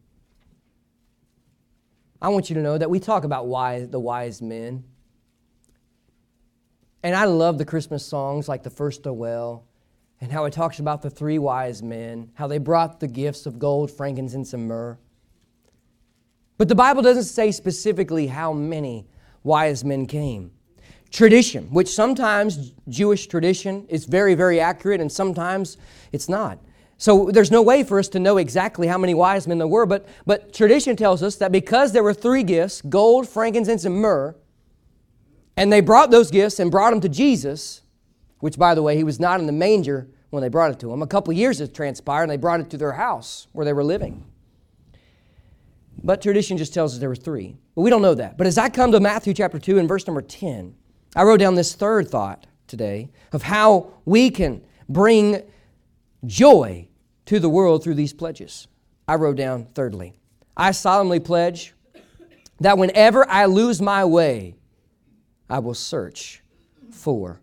I 2.21 2.31
want 2.31 2.51
you 2.51 2.55
to 2.55 2.63
know 2.63 2.79
that 2.79 2.91
we 2.91 2.99
talk 2.99 3.23
about 3.23 3.47
wise, 3.47 3.89
the 3.89 4.01
wise 4.01 4.43
men. 4.43 4.83
And 7.03 7.17
I 7.17 7.25
love 7.25 7.59
the 7.59 7.65
Christmas 7.65 8.05
songs 8.05 8.49
like 8.49 8.63
the 8.63 8.71
first 8.71 9.05
Noel 9.05 9.65
and 10.21 10.31
how 10.31 10.45
it 10.45 10.53
talks 10.53 10.79
about 10.79 11.03
the 11.03 11.11
three 11.11 11.39
wise 11.39 11.83
men, 11.83 12.31
how 12.35 12.47
they 12.47 12.59
brought 12.59 13.01
the 13.01 13.09
gifts 13.09 13.45
of 13.45 13.59
gold, 13.59 13.91
frankincense, 13.91 14.55
and 14.55 14.69
myrrh. 14.69 14.97
But 16.59 16.69
the 16.69 16.77
Bible 16.77 17.03
doesn't 17.03 17.25
say 17.25 17.51
specifically 17.51 18.29
how 18.29 18.53
many 18.53 19.09
wise 19.43 19.85
men 19.85 20.07
came. 20.07 20.53
Tradition, 21.11 21.65
which 21.71 21.89
sometimes 21.89 22.73
Jewish 22.89 23.27
tradition 23.27 23.85
is 23.89 24.05
very, 24.05 24.37
very 24.37 24.61
accurate, 24.61 25.01
and 25.01 25.11
sometimes 25.11 25.77
it's 26.13 26.29
not. 26.29 26.59
So 26.99 27.31
there's 27.33 27.51
no 27.51 27.63
way 27.63 27.83
for 27.83 27.99
us 27.99 28.09
to 28.11 28.21
know 28.21 28.37
exactly 28.37 28.87
how 28.87 28.97
many 28.97 29.13
wise 29.13 29.49
men 29.49 29.59
there 29.59 29.67
were, 29.67 29.87
but, 29.87 30.07
but 30.25 30.53
tradition 30.55 30.95
tells 30.95 31.21
us 31.21 31.35
that 31.37 31.51
because 31.51 31.93
there 31.93 32.05
were 32.05 32.15
three 32.15 32.45
gifts 32.45 32.81
gold, 32.83 33.29
frankincense, 33.29 33.85
and 33.85 33.97
myrrh 33.97 34.37
and 35.57 35.73
they 35.73 35.81
brought 35.81 36.11
those 36.11 36.31
gifts 36.31 36.59
and 36.59 36.71
brought 36.71 36.91
them 36.91 37.01
to 37.01 37.09
Jesus, 37.09 37.83
which, 38.41 38.59
by 38.59 38.75
the 38.75 38.83
way, 38.83 38.97
he 38.97 39.05
was 39.05 39.21
not 39.21 39.41
in 39.41 39.47
the 39.47 39.53
manger 39.53 40.09
when 40.31 40.43
they 40.43 40.49
brought 40.49 40.71
it 40.71 40.81
to 40.81 40.93
him. 40.93 41.03
A 41.03 41.07
couple 41.07 41.33
years 41.33 41.59
had 41.59 41.75
transpired, 41.75 42.23
and 42.23 42.31
they 42.31 42.37
brought 42.37 42.61
it 42.61 42.71
to 42.71 42.79
their 42.79 42.93
house 42.93 43.47
where 43.53 43.65
they 43.65 43.73
were 43.73 43.85
living. 43.85 44.25
But 46.03 46.23
tradition 46.23 46.57
just 46.57 46.75
tells 46.75 46.95
us 46.95 47.01
there 47.01 47.09
were 47.09 47.15
three. 47.15 47.57
But 47.75 47.83
we 47.83 47.91
don't 47.91 48.03
know 48.03 48.15
that. 48.15 48.37
But 48.37 48.47
as 48.47 48.59
I 48.59 48.69
come 48.69 48.93
to 48.93 49.01
Matthew 49.01 49.35
chapter 49.35 49.59
2 49.59 49.79
and 49.79 49.89
verse 49.89 50.07
number 50.07 50.23
10, 50.23 50.75
I 51.15 51.23
wrote 51.23 51.41
down 51.41 51.55
this 51.55 51.75
third 51.75 52.09
thought 52.09 52.47
today 52.67 53.11
of 53.33 53.43
how 53.43 53.93
we 54.05 54.31
can 54.31 54.63
bring 54.89 55.43
joy 56.25 56.89
to 57.27 57.39
the 57.39 57.49
world 57.49 57.85
through 57.85 57.95
these 57.95 58.13
pledges. 58.13 58.69
I 59.07 59.17
wrote 59.17 59.37
down, 59.37 59.67
thirdly, 59.75 60.15
I 60.57 60.73
solemnly 60.73 61.21
pledge 61.21 61.75
that 62.61 62.79
whenever 62.79 63.29
I 63.29 63.47
lose 63.47 63.83
my 63.83 64.05
way, 64.05 64.57
I 65.49 65.59
will 65.59 65.75
search 65.75 66.43
for 66.91 67.41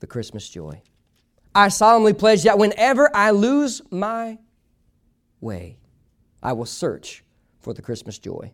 the 0.00 0.06
Christmas 0.06 0.48
joy. 0.48 0.82
I 1.54 1.68
solemnly 1.68 2.12
pledge 2.12 2.44
that 2.44 2.58
whenever 2.58 3.14
I 3.14 3.30
lose 3.30 3.82
my 3.90 4.38
way, 5.40 5.76
I 6.42 6.52
will 6.52 6.66
search 6.66 7.24
for 7.60 7.74
the 7.74 7.82
Christmas 7.82 8.18
joy. 8.18 8.52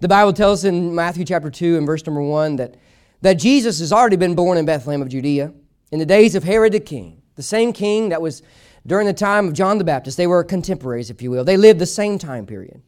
The 0.00 0.08
Bible 0.08 0.32
tells 0.32 0.64
in 0.64 0.94
Matthew 0.94 1.24
chapter 1.24 1.50
2 1.50 1.76
and 1.78 1.86
verse 1.86 2.04
number 2.06 2.22
1 2.22 2.56
that, 2.56 2.76
that 3.22 3.34
Jesus 3.34 3.78
has 3.80 3.92
already 3.92 4.16
been 4.16 4.34
born 4.34 4.58
in 4.58 4.64
Bethlehem 4.64 5.02
of 5.02 5.08
Judea 5.08 5.52
in 5.90 5.98
the 5.98 6.06
days 6.06 6.34
of 6.34 6.44
Herod 6.44 6.72
the 6.72 6.80
king, 6.80 7.22
the 7.36 7.42
same 7.42 7.72
king 7.72 8.08
that 8.10 8.20
was 8.20 8.42
during 8.86 9.06
the 9.06 9.12
time 9.12 9.48
of 9.48 9.54
John 9.54 9.78
the 9.78 9.84
Baptist. 9.84 10.16
They 10.16 10.26
were 10.26 10.42
contemporaries, 10.44 11.10
if 11.10 11.22
you 11.22 11.30
will. 11.30 11.44
They 11.44 11.56
lived 11.56 11.78
the 11.78 11.86
same 11.86 12.18
time 12.18 12.46
period. 12.46 12.82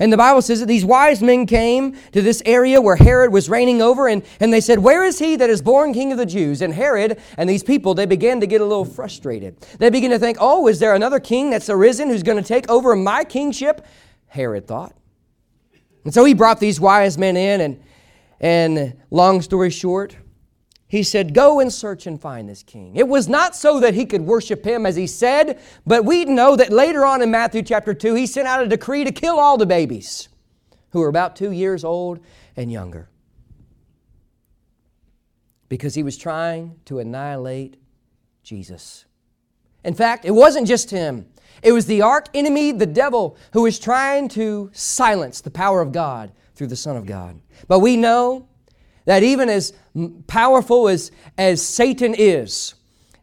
And 0.00 0.12
the 0.12 0.16
Bible 0.16 0.42
says 0.42 0.60
that 0.60 0.66
these 0.66 0.84
wise 0.84 1.22
men 1.22 1.46
came 1.46 1.96
to 2.12 2.22
this 2.22 2.42
area 2.46 2.80
where 2.80 2.96
Herod 2.96 3.32
was 3.32 3.48
reigning 3.48 3.82
over, 3.82 4.06
and, 4.06 4.22
and 4.38 4.52
they 4.52 4.60
said, 4.60 4.78
Where 4.78 5.04
is 5.04 5.18
he 5.18 5.36
that 5.36 5.50
is 5.50 5.60
born 5.60 5.92
king 5.92 6.12
of 6.12 6.18
the 6.18 6.26
Jews? 6.26 6.62
And 6.62 6.72
Herod 6.72 7.20
and 7.36 7.50
these 7.50 7.64
people, 7.64 7.94
they 7.94 8.06
began 8.06 8.40
to 8.40 8.46
get 8.46 8.60
a 8.60 8.64
little 8.64 8.84
frustrated. 8.84 9.60
They 9.78 9.90
began 9.90 10.10
to 10.10 10.18
think, 10.18 10.38
Oh, 10.40 10.68
is 10.68 10.78
there 10.78 10.94
another 10.94 11.18
king 11.18 11.50
that's 11.50 11.68
arisen 11.68 12.08
who's 12.08 12.22
going 12.22 12.42
to 12.42 12.46
take 12.46 12.68
over 12.70 12.94
my 12.94 13.24
kingship? 13.24 13.84
Herod 14.28 14.66
thought. 14.66 14.94
And 16.04 16.14
so 16.14 16.24
he 16.24 16.32
brought 16.32 16.60
these 16.60 16.80
wise 16.80 17.18
men 17.18 17.36
in, 17.36 17.60
and, 17.60 17.82
and 18.40 18.96
long 19.10 19.42
story 19.42 19.70
short, 19.70 20.16
he 20.88 21.02
said, 21.02 21.34
Go 21.34 21.60
and 21.60 21.72
search 21.72 22.06
and 22.06 22.20
find 22.20 22.48
this 22.48 22.62
king. 22.62 22.96
It 22.96 23.06
was 23.06 23.28
not 23.28 23.54
so 23.54 23.78
that 23.80 23.94
he 23.94 24.06
could 24.06 24.22
worship 24.22 24.64
him 24.64 24.86
as 24.86 24.96
he 24.96 25.06
said, 25.06 25.60
but 25.86 26.04
we 26.04 26.24
know 26.24 26.56
that 26.56 26.72
later 26.72 27.04
on 27.04 27.20
in 27.20 27.30
Matthew 27.30 27.62
chapter 27.62 27.92
2, 27.92 28.14
he 28.14 28.26
sent 28.26 28.48
out 28.48 28.62
a 28.62 28.66
decree 28.66 29.04
to 29.04 29.12
kill 29.12 29.38
all 29.38 29.58
the 29.58 29.66
babies 29.66 30.28
who 30.90 31.00
were 31.00 31.08
about 31.08 31.36
two 31.36 31.52
years 31.52 31.84
old 31.84 32.20
and 32.56 32.72
younger. 32.72 33.10
Because 35.68 35.94
he 35.94 36.02
was 36.02 36.16
trying 36.16 36.80
to 36.86 36.98
annihilate 36.98 37.76
Jesus. 38.42 39.04
In 39.84 39.92
fact, 39.92 40.24
it 40.24 40.30
wasn't 40.30 40.66
just 40.66 40.90
him, 40.90 41.26
it 41.62 41.72
was 41.72 41.86
the 41.86 42.02
arch 42.02 42.26
enemy, 42.32 42.72
the 42.72 42.86
devil, 42.86 43.36
who 43.52 43.62
was 43.62 43.78
trying 43.78 44.28
to 44.28 44.70
silence 44.72 45.40
the 45.40 45.50
power 45.50 45.82
of 45.82 45.92
God 45.92 46.32
through 46.54 46.68
the 46.68 46.76
Son 46.76 46.96
of 46.96 47.04
God. 47.04 47.40
But 47.66 47.80
we 47.80 47.96
know 47.96 48.47
that 49.08 49.22
even 49.22 49.48
as 49.48 49.72
powerful 50.26 50.86
as, 50.86 51.10
as 51.38 51.62
Satan 51.62 52.14
is, 52.14 52.74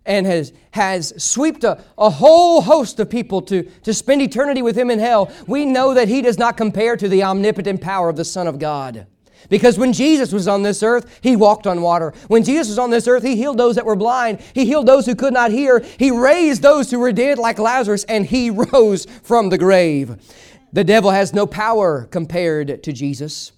and 0.04 0.26
has, 0.26 0.52
has 0.72 1.14
swept 1.24 1.64
a, 1.64 1.80
a 1.96 2.10
whole 2.10 2.62
host 2.62 3.00
of 3.00 3.08
people 3.08 3.40
to, 3.44 3.62
to 3.84 3.94
spend 3.94 4.24
eternity 4.24 4.64
with 4.64 4.76
him 4.76 4.90
in 4.90 4.98
hell, 4.98 5.32
we 5.46 5.64
know 5.64 5.94
that 5.94 6.08
he 6.08 6.24
does 6.24 6.40
not 6.40 6.58
compare 6.58 6.98
to 6.98 7.08
the 7.08 7.22
omnipotent 7.22 7.82
power 7.82 8.10
of 8.10 8.16
the 8.16 8.26
Son 8.26 8.48
of 8.48 8.58
God. 8.58 9.06
Because 9.48 9.78
when 9.78 9.94
Jesus 9.94 10.32
was 10.32 10.48
on 10.48 10.64
this 10.64 10.82
earth, 10.82 11.20
he 11.22 11.36
walked 11.36 11.68
on 11.68 11.84
water. 11.84 12.16
When 12.30 12.44
Jesus 12.44 12.70
was 12.70 12.80
on 12.80 12.90
this 12.90 13.08
earth, 13.08 13.22
he 13.22 13.36
healed 13.36 13.60
those 13.60 13.76
that 13.76 13.86
were 13.86 13.96
blind. 13.96 14.40
He 14.56 14.66
healed 14.66 14.88
those 14.88 15.06
who 15.06 15.14
could 15.14 15.34
not 15.34 15.52
hear. 15.52 15.86
He 16.00 16.10
raised 16.10 16.64
those 16.64 16.90
who 16.90 16.98
were 16.98 17.12
dead, 17.12 17.38
like 17.38 17.60
Lazarus, 17.60 18.06
and 18.06 18.26
he 18.26 18.50
rose 18.50 19.06
from 19.22 19.50
the 19.50 19.60
grave. 19.60 20.18
The 20.74 20.84
devil 20.84 21.12
has 21.12 21.32
no 21.32 21.46
power 21.46 22.06
compared 22.10 22.82
to 22.82 22.92
Jesus. 22.92 23.52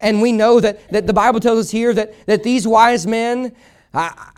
And 0.00 0.20
we 0.20 0.32
know 0.32 0.60
that, 0.60 0.88
that 0.90 1.06
the 1.06 1.12
Bible 1.12 1.40
tells 1.40 1.58
us 1.58 1.70
here 1.70 1.92
that, 1.94 2.26
that 2.26 2.42
these 2.42 2.66
wise 2.66 3.06
men, 3.06 3.54
I, 3.94 4.30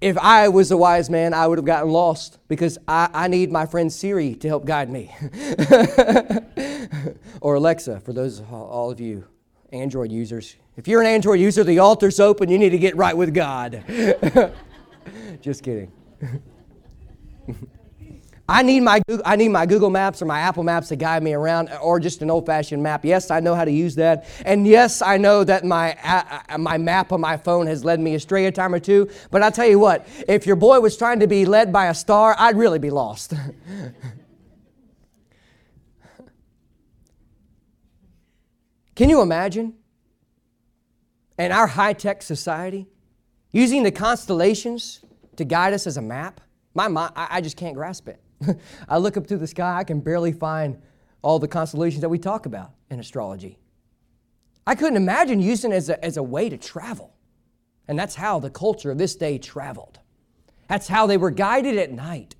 if 0.00 0.16
I 0.18 0.48
was 0.48 0.70
a 0.70 0.76
wise 0.76 1.10
man, 1.10 1.34
I 1.34 1.46
would 1.46 1.58
have 1.58 1.64
gotten 1.64 1.90
lost 1.90 2.38
because 2.48 2.78
I, 2.88 3.08
I 3.12 3.28
need 3.28 3.50
my 3.50 3.66
friend 3.66 3.92
Siri 3.92 4.34
to 4.36 4.48
help 4.48 4.64
guide 4.64 4.90
me. 4.90 5.14
or 7.40 7.56
Alexa, 7.56 8.00
for 8.00 8.12
those 8.12 8.40
all 8.50 8.90
of 8.90 9.00
you 9.00 9.26
Android 9.72 10.12
users. 10.12 10.56
If 10.76 10.88
you're 10.88 11.00
an 11.00 11.06
Android 11.06 11.40
user, 11.40 11.64
the 11.64 11.78
altar's 11.78 12.20
open. 12.20 12.48
You 12.48 12.58
need 12.58 12.70
to 12.70 12.78
get 12.78 12.96
right 12.96 13.16
with 13.16 13.34
God. 13.34 13.84
Just 15.40 15.62
kidding. 15.62 15.92
I 18.46 18.62
need, 18.62 18.80
my, 18.80 19.00
I 19.24 19.36
need 19.36 19.48
my 19.48 19.64
Google 19.64 19.88
Maps 19.88 20.20
or 20.20 20.26
my 20.26 20.40
Apple 20.40 20.64
Maps 20.64 20.88
to 20.88 20.96
guide 20.96 21.22
me 21.22 21.32
around, 21.32 21.70
or 21.80 21.98
just 21.98 22.20
an 22.20 22.30
old 22.30 22.44
fashioned 22.44 22.82
map. 22.82 23.02
Yes, 23.02 23.30
I 23.30 23.40
know 23.40 23.54
how 23.54 23.64
to 23.64 23.70
use 23.70 23.94
that. 23.94 24.26
And 24.44 24.66
yes, 24.66 25.00
I 25.00 25.16
know 25.16 25.44
that 25.44 25.64
my, 25.64 25.96
uh, 26.04 26.58
my 26.58 26.76
map 26.76 27.10
on 27.10 27.22
my 27.22 27.38
phone 27.38 27.66
has 27.68 27.86
led 27.86 28.00
me 28.00 28.14
astray 28.14 28.44
a 28.44 28.52
time 28.52 28.74
or 28.74 28.80
two. 28.80 29.08
But 29.30 29.42
I'll 29.42 29.50
tell 29.50 29.66
you 29.66 29.78
what, 29.78 30.06
if 30.28 30.46
your 30.46 30.56
boy 30.56 30.80
was 30.80 30.98
trying 30.98 31.20
to 31.20 31.26
be 31.26 31.46
led 31.46 31.72
by 31.72 31.86
a 31.86 31.94
star, 31.94 32.36
I'd 32.38 32.58
really 32.58 32.78
be 32.78 32.90
lost. 32.90 33.32
Can 38.94 39.08
you 39.08 39.22
imagine? 39.22 39.72
In 41.38 41.50
our 41.50 41.66
high 41.66 41.94
tech 41.94 42.22
society, 42.22 42.86
using 43.52 43.84
the 43.84 43.90
constellations 43.90 45.00
to 45.36 45.44
guide 45.44 45.72
us 45.72 45.86
as 45.86 45.96
a 45.96 46.02
map? 46.02 46.42
My 46.74 47.10
I 47.16 47.40
just 47.40 47.56
can't 47.56 47.74
grasp 47.74 48.06
it. 48.08 48.20
I 48.88 48.98
look 48.98 49.16
up 49.16 49.26
to 49.28 49.36
the 49.36 49.46
sky, 49.46 49.78
I 49.78 49.84
can 49.84 50.00
barely 50.00 50.32
find 50.32 50.80
all 51.22 51.38
the 51.38 51.48
constellations 51.48 52.02
that 52.02 52.08
we 52.08 52.18
talk 52.18 52.46
about 52.46 52.72
in 52.90 53.00
astrology. 53.00 53.58
I 54.66 54.74
couldn't 54.74 54.96
imagine 54.96 55.40
using 55.40 55.72
it 55.72 55.76
as 55.76 55.88
a, 55.90 56.04
as 56.04 56.16
a 56.16 56.22
way 56.22 56.48
to 56.48 56.56
travel. 56.56 57.14
And 57.86 57.98
that's 57.98 58.14
how 58.14 58.38
the 58.38 58.50
culture 58.50 58.90
of 58.90 58.98
this 58.98 59.14
day 59.14 59.38
traveled. 59.38 59.98
That's 60.68 60.88
how 60.88 61.06
they 61.06 61.16
were 61.16 61.30
guided 61.30 61.76
at 61.76 61.92
night. 61.92 62.34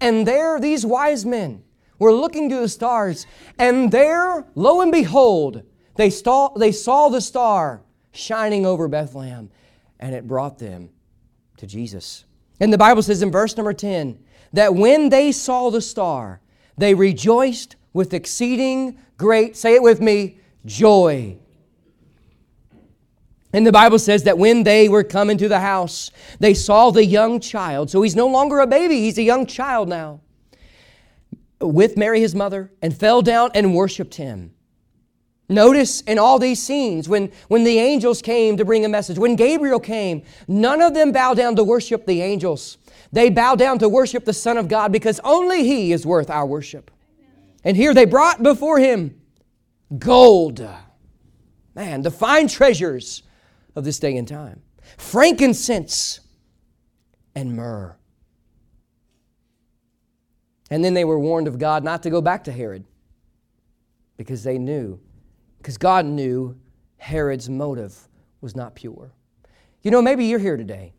And 0.00 0.26
there, 0.26 0.58
these 0.58 0.86
wise 0.86 1.26
men 1.26 1.62
were 1.98 2.12
looking 2.12 2.48
to 2.50 2.56
the 2.56 2.68
stars, 2.68 3.26
and 3.58 3.90
there, 3.90 4.46
lo 4.54 4.80
and 4.80 4.92
behold, 4.92 5.62
they 5.96 6.10
saw, 6.10 6.50
they 6.56 6.70
saw 6.70 7.08
the 7.08 7.20
star 7.20 7.82
shining 8.12 8.64
over 8.64 8.86
Bethlehem, 8.88 9.50
and 9.98 10.14
it 10.14 10.26
brought 10.26 10.58
them 10.58 10.90
to 11.56 11.66
Jesus. 11.66 12.24
And 12.60 12.72
the 12.72 12.78
Bible 12.78 13.02
says 13.02 13.22
in 13.22 13.30
verse 13.30 13.56
number 13.56 13.72
10 13.72 14.18
that 14.52 14.74
when 14.74 15.08
they 15.08 15.32
saw 15.32 15.70
the 15.70 15.80
star, 15.80 16.40
they 16.76 16.94
rejoiced 16.94 17.76
with 17.92 18.14
exceeding 18.14 18.98
great, 19.16 19.56
say 19.56 19.74
it 19.74 19.82
with 19.82 20.00
me, 20.00 20.38
joy. 20.64 21.36
And 23.52 23.66
the 23.66 23.72
Bible 23.72 23.98
says 23.98 24.24
that 24.24 24.38
when 24.38 24.62
they 24.62 24.88
were 24.88 25.02
coming 25.02 25.38
to 25.38 25.48
the 25.48 25.60
house, 25.60 26.10
they 26.38 26.54
saw 26.54 26.90
the 26.90 27.04
young 27.04 27.40
child. 27.40 27.90
So 27.90 28.02
he's 28.02 28.16
no 28.16 28.26
longer 28.26 28.60
a 28.60 28.66
baby, 28.66 29.00
he's 29.00 29.18
a 29.18 29.22
young 29.22 29.46
child 29.46 29.88
now. 29.88 30.20
With 31.60 31.96
Mary, 31.96 32.20
his 32.20 32.34
mother, 32.34 32.70
and 32.82 32.96
fell 32.96 33.22
down 33.22 33.50
and 33.54 33.74
worshiped 33.74 34.14
him. 34.14 34.52
Notice 35.48 36.02
in 36.02 36.18
all 36.18 36.38
these 36.38 36.62
scenes, 36.62 37.08
when, 37.08 37.32
when 37.48 37.64
the 37.64 37.78
angels 37.78 38.20
came 38.20 38.58
to 38.58 38.66
bring 38.66 38.84
a 38.84 38.88
message, 38.88 39.18
when 39.18 39.34
Gabriel 39.34 39.80
came, 39.80 40.22
none 40.46 40.82
of 40.82 40.92
them 40.92 41.10
bowed 41.10 41.38
down 41.38 41.56
to 41.56 41.64
worship 41.64 42.04
the 42.04 42.20
angels. 42.20 42.76
They 43.12 43.30
bow 43.30 43.54
down 43.54 43.78
to 43.78 43.88
worship 43.88 44.24
the 44.24 44.32
Son 44.32 44.58
of 44.58 44.68
God 44.68 44.92
because 44.92 45.20
only 45.24 45.64
He 45.64 45.92
is 45.92 46.04
worth 46.04 46.30
our 46.30 46.46
worship. 46.46 46.90
And 47.64 47.76
here 47.76 47.94
they 47.94 48.04
brought 48.04 48.42
before 48.42 48.78
Him 48.78 49.20
gold. 49.98 50.66
Man, 51.74 52.02
the 52.02 52.10
fine 52.10 52.48
treasures 52.48 53.22
of 53.74 53.84
this 53.84 53.98
day 53.98 54.16
and 54.16 54.26
time 54.26 54.62
frankincense 54.96 56.20
and 57.34 57.54
myrrh. 57.54 57.94
And 60.70 60.84
then 60.84 60.94
they 60.94 61.04
were 61.04 61.18
warned 61.18 61.46
of 61.46 61.58
God 61.58 61.84
not 61.84 62.02
to 62.02 62.10
go 62.10 62.20
back 62.20 62.44
to 62.44 62.52
Herod 62.52 62.84
because 64.16 64.42
they 64.42 64.58
knew, 64.58 64.98
because 65.58 65.78
God 65.78 66.04
knew 66.04 66.58
Herod's 66.96 67.48
motive 67.48 68.08
was 68.40 68.56
not 68.56 68.74
pure. 68.74 69.12
You 69.82 69.90
know, 69.90 70.02
maybe 70.02 70.26
you're 70.26 70.38
here 70.38 70.56
today 70.56 70.92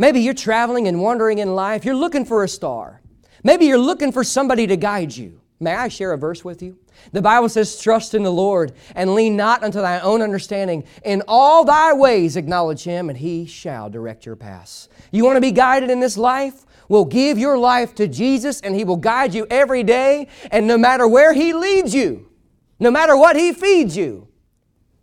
Maybe 0.00 0.20
you're 0.20 0.32
traveling 0.32 0.88
and 0.88 0.98
wandering 0.98 1.40
in 1.40 1.54
life. 1.54 1.84
You're 1.84 1.94
looking 1.94 2.24
for 2.24 2.42
a 2.42 2.48
star. 2.48 3.02
Maybe 3.44 3.66
you're 3.66 3.76
looking 3.76 4.12
for 4.12 4.24
somebody 4.24 4.66
to 4.66 4.74
guide 4.74 5.14
you. 5.14 5.42
May 5.60 5.74
I 5.74 5.88
share 5.88 6.14
a 6.14 6.16
verse 6.16 6.42
with 6.42 6.62
you? 6.62 6.78
The 7.12 7.20
Bible 7.20 7.50
says, 7.50 7.78
Trust 7.78 8.14
in 8.14 8.22
the 8.22 8.32
Lord 8.32 8.72
and 8.94 9.14
lean 9.14 9.36
not 9.36 9.62
unto 9.62 9.78
thy 9.78 10.00
own 10.00 10.22
understanding. 10.22 10.84
In 11.04 11.22
all 11.28 11.66
thy 11.66 11.92
ways 11.92 12.36
acknowledge 12.36 12.82
him, 12.82 13.10
and 13.10 13.18
he 13.18 13.44
shall 13.44 13.90
direct 13.90 14.24
your 14.24 14.36
paths. 14.36 14.88
You 15.12 15.26
want 15.26 15.36
to 15.36 15.42
be 15.42 15.52
guided 15.52 15.90
in 15.90 16.00
this 16.00 16.16
life? 16.16 16.64
Well, 16.88 17.04
give 17.04 17.36
your 17.36 17.58
life 17.58 17.94
to 17.96 18.08
Jesus, 18.08 18.62
and 18.62 18.74
he 18.74 18.84
will 18.84 18.96
guide 18.96 19.34
you 19.34 19.46
every 19.50 19.82
day. 19.82 20.28
And 20.50 20.66
no 20.66 20.78
matter 20.78 21.06
where 21.06 21.34
he 21.34 21.52
leads 21.52 21.94
you, 21.94 22.30
no 22.78 22.90
matter 22.90 23.18
what 23.18 23.36
he 23.36 23.52
feeds 23.52 23.98
you, 23.98 24.28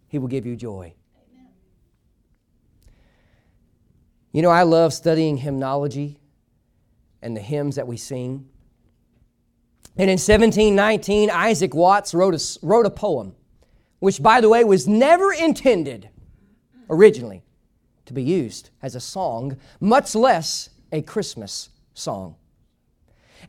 he 0.08 0.18
will 0.18 0.28
give 0.28 0.48
you 0.48 0.56
joy. 0.56 0.96
You 4.38 4.44
know, 4.44 4.52
I 4.52 4.62
love 4.62 4.94
studying 4.94 5.38
hymnology 5.38 6.20
and 7.24 7.36
the 7.36 7.42
hymns 7.42 7.78
that 7.78 7.88
we 7.88 7.98
sing. 7.98 8.48
And 9.96 10.12
in 10.12 10.20
1719, 10.20 11.32
Isaac 11.32 11.74
Watts 11.74 12.14
wrote 12.14 12.36
a, 12.36 12.60
wrote 12.62 12.86
a 12.86 12.92
poem, 12.92 13.34
which, 13.98 14.22
by 14.22 14.40
the 14.40 14.48
way, 14.48 14.64
was 14.64 14.88
never 14.88 15.34
intended 15.34 16.10
originally 16.88 17.42
to 18.06 18.14
be 18.14 18.22
used 18.22 18.70
as 18.84 18.94
a 18.94 19.00
song, 19.00 19.58
much 19.80 20.14
less 20.14 20.70
a 20.92 21.02
Christmas 21.02 21.70
song. 21.96 22.36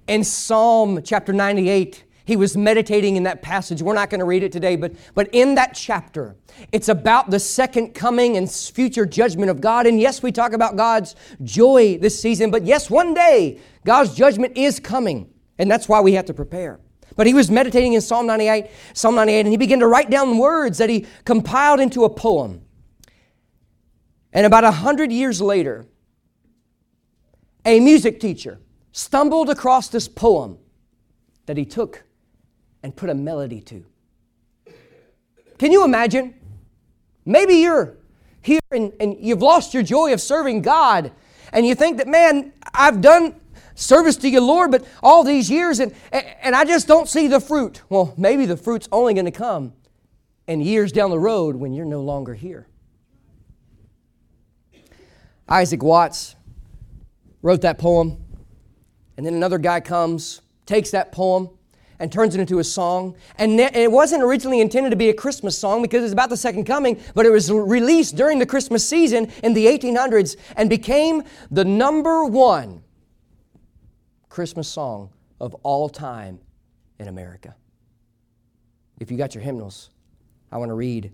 In 0.06 0.24
Psalm 0.24 1.02
chapter 1.02 1.34
98, 1.34 2.04
He 2.28 2.36
was 2.36 2.58
meditating 2.58 3.16
in 3.16 3.22
that 3.22 3.40
passage. 3.40 3.80
We're 3.80 3.94
not 3.94 4.10
going 4.10 4.18
to 4.18 4.26
read 4.26 4.42
it 4.42 4.52
today, 4.52 4.76
but, 4.76 4.92
but 5.14 5.30
in 5.32 5.54
that 5.54 5.72
chapter, 5.74 6.36
it's 6.72 6.90
about 6.90 7.30
the 7.30 7.40
second 7.40 7.94
coming 7.94 8.36
and 8.36 8.50
future 8.50 9.06
judgment 9.06 9.50
of 9.50 9.62
God. 9.62 9.86
And 9.86 9.98
yes, 9.98 10.22
we 10.22 10.30
talk 10.30 10.52
about 10.52 10.76
God's 10.76 11.16
joy 11.42 11.96
this 11.96 12.20
season, 12.20 12.50
but 12.50 12.66
yes, 12.66 12.90
one 12.90 13.14
day 13.14 13.58
God's 13.86 14.14
judgment 14.14 14.58
is 14.58 14.78
coming. 14.78 15.32
And 15.56 15.70
that's 15.70 15.88
why 15.88 16.02
we 16.02 16.12
have 16.12 16.26
to 16.26 16.34
prepare. 16.34 16.80
But 17.16 17.26
he 17.26 17.32
was 17.32 17.50
meditating 17.50 17.94
in 17.94 18.02
Psalm 18.02 18.26
98, 18.26 18.66
Psalm 18.92 19.14
98, 19.14 19.40
and 19.40 19.48
he 19.48 19.56
began 19.56 19.80
to 19.80 19.86
write 19.86 20.10
down 20.10 20.36
words 20.36 20.76
that 20.76 20.90
he 20.90 21.06
compiled 21.24 21.80
into 21.80 22.04
a 22.04 22.10
poem. 22.10 22.60
And 24.34 24.44
about 24.44 24.64
a 24.64 24.70
hundred 24.70 25.10
years 25.10 25.40
later, 25.40 25.86
a 27.64 27.80
music 27.80 28.20
teacher 28.20 28.60
stumbled 28.92 29.48
across 29.48 29.88
this 29.88 30.08
poem 30.08 30.58
that 31.46 31.56
he 31.56 31.64
took 31.64 32.04
and 32.82 32.94
put 32.94 33.10
a 33.10 33.14
melody 33.14 33.60
to. 33.60 33.84
Can 35.58 35.72
you 35.72 35.84
imagine? 35.84 36.34
Maybe 37.24 37.54
you're 37.54 37.96
here 38.42 38.60
and, 38.70 38.92
and 39.00 39.16
you've 39.20 39.42
lost 39.42 39.74
your 39.74 39.82
joy 39.82 40.12
of 40.12 40.20
serving 40.20 40.62
God, 40.62 41.12
and 41.52 41.66
you 41.66 41.74
think 41.74 41.98
that, 41.98 42.06
man, 42.06 42.52
I've 42.72 43.00
done 43.00 43.40
service 43.74 44.16
to 44.18 44.28
you, 44.28 44.40
Lord, 44.40 44.70
but 44.70 44.84
all 45.02 45.24
these 45.24 45.50
years 45.50 45.80
and, 45.80 45.94
and 46.12 46.54
I 46.54 46.64
just 46.64 46.86
don't 46.86 47.08
see 47.08 47.28
the 47.28 47.40
fruit. 47.40 47.82
Well, 47.88 48.14
maybe 48.16 48.46
the 48.46 48.56
fruit's 48.56 48.88
only 48.92 49.14
going 49.14 49.26
to 49.26 49.30
come 49.30 49.72
in 50.46 50.60
years 50.60 50.92
down 50.92 51.10
the 51.10 51.18
road 51.18 51.56
when 51.56 51.72
you're 51.72 51.86
no 51.86 52.00
longer 52.00 52.34
here. 52.34 52.66
Isaac 55.48 55.82
Watts 55.82 56.36
wrote 57.42 57.62
that 57.62 57.78
poem, 57.78 58.18
and 59.16 59.24
then 59.24 59.34
another 59.34 59.58
guy 59.58 59.80
comes, 59.80 60.40
takes 60.66 60.90
that 60.90 61.12
poem, 61.12 61.50
and 62.00 62.12
turns 62.12 62.34
it 62.34 62.40
into 62.40 62.58
a 62.58 62.64
song. 62.64 63.16
And 63.36 63.58
it 63.58 63.90
wasn't 63.90 64.22
originally 64.22 64.60
intended 64.60 64.90
to 64.90 64.96
be 64.96 65.08
a 65.08 65.14
Christmas 65.14 65.58
song 65.58 65.82
because 65.82 66.04
it's 66.04 66.12
about 66.12 66.30
the 66.30 66.36
second 66.36 66.64
coming, 66.64 67.00
but 67.14 67.26
it 67.26 67.30
was 67.30 67.50
released 67.50 68.16
during 68.16 68.38
the 68.38 68.46
Christmas 68.46 68.88
season 68.88 69.30
in 69.42 69.54
the 69.54 69.66
1800s 69.66 70.36
and 70.56 70.70
became 70.70 71.22
the 71.50 71.64
number 71.64 72.24
one 72.24 72.82
Christmas 74.28 74.68
song 74.68 75.10
of 75.40 75.54
all 75.62 75.88
time 75.88 76.38
in 76.98 77.08
America. 77.08 77.54
If 79.00 79.10
you 79.10 79.16
got 79.16 79.34
your 79.34 79.42
hymnals, 79.42 79.90
I 80.50 80.58
want 80.58 80.70
to 80.70 80.74
read 80.74 81.12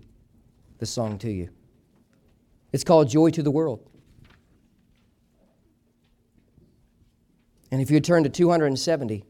the 0.79 0.85
song 0.85 1.17
to 1.19 1.31
you. 1.31 1.49
It's 2.71 2.83
called 2.83 3.09
Joy 3.09 3.29
to 3.31 3.43
the 3.43 3.51
World. 3.51 3.89
And 7.71 7.81
if 7.81 7.89
you 7.91 7.99
turn 7.99 8.23
to 8.23 8.29
270, 8.29 9.23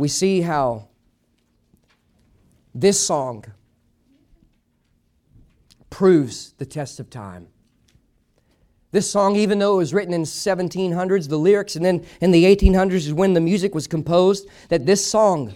we 0.00 0.08
see 0.08 0.40
how 0.40 0.88
this 2.74 2.98
song 2.98 3.44
proves 5.90 6.54
the 6.56 6.64
test 6.64 7.00
of 7.00 7.10
time. 7.10 7.48
This 8.92 9.10
song, 9.10 9.36
even 9.36 9.58
though 9.58 9.74
it 9.74 9.76
was 9.76 9.92
written 9.92 10.14
in 10.14 10.22
1700s, 10.22 11.28
the 11.28 11.36
lyrics, 11.36 11.76
and 11.76 11.84
then 11.84 12.06
in 12.22 12.30
the 12.30 12.44
1800s 12.44 12.92
is 12.92 13.12
when 13.12 13.34
the 13.34 13.42
music 13.42 13.74
was 13.74 13.86
composed, 13.86 14.48
that 14.70 14.86
this 14.86 15.04
song, 15.04 15.52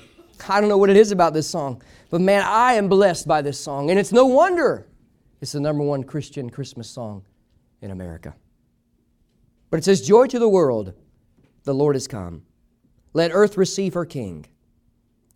I 0.47 0.61
don't 0.61 0.69
know 0.69 0.77
what 0.77 0.91
it 0.91 0.99
is 0.99 1.11
about 1.11 1.33
this 1.33 1.49
song, 1.49 1.83
but 2.11 2.21
man, 2.21 2.43
I 2.47 2.75
am 2.75 2.89
blessed 2.89 3.27
by 3.27 3.41
this 3.41 3.59
song. 3.59 3.89
And 3.89 3.99
it's 3.99 4.13
no 4.13 4.27
wonder 4.27 4.87
it's 5.41 5.53
the 5.53 5.61
number 5.61 5.83
one 5.83 6.05
Christian 6.05 6.51
Christmas 6.51 6.91
song 6.91 7.25
in 7.81 7.91
America. 7.91 8.35
But 9.71 9.79
it 9.79 9.85
says, 9.85 10.07
Joy 10.07 10.27
to 10.27 10.39
the 10.39 10.51
world, 10.51 10.93
the 11.63 11.75
Lord 11.75 11.97
is 11.97 12.07
come. 12.07 12.43
Let 13.15 13.31
earth 13.33 13.57
receive 13.57 13.95
her 13.95 14.05
King. 14.05 14.47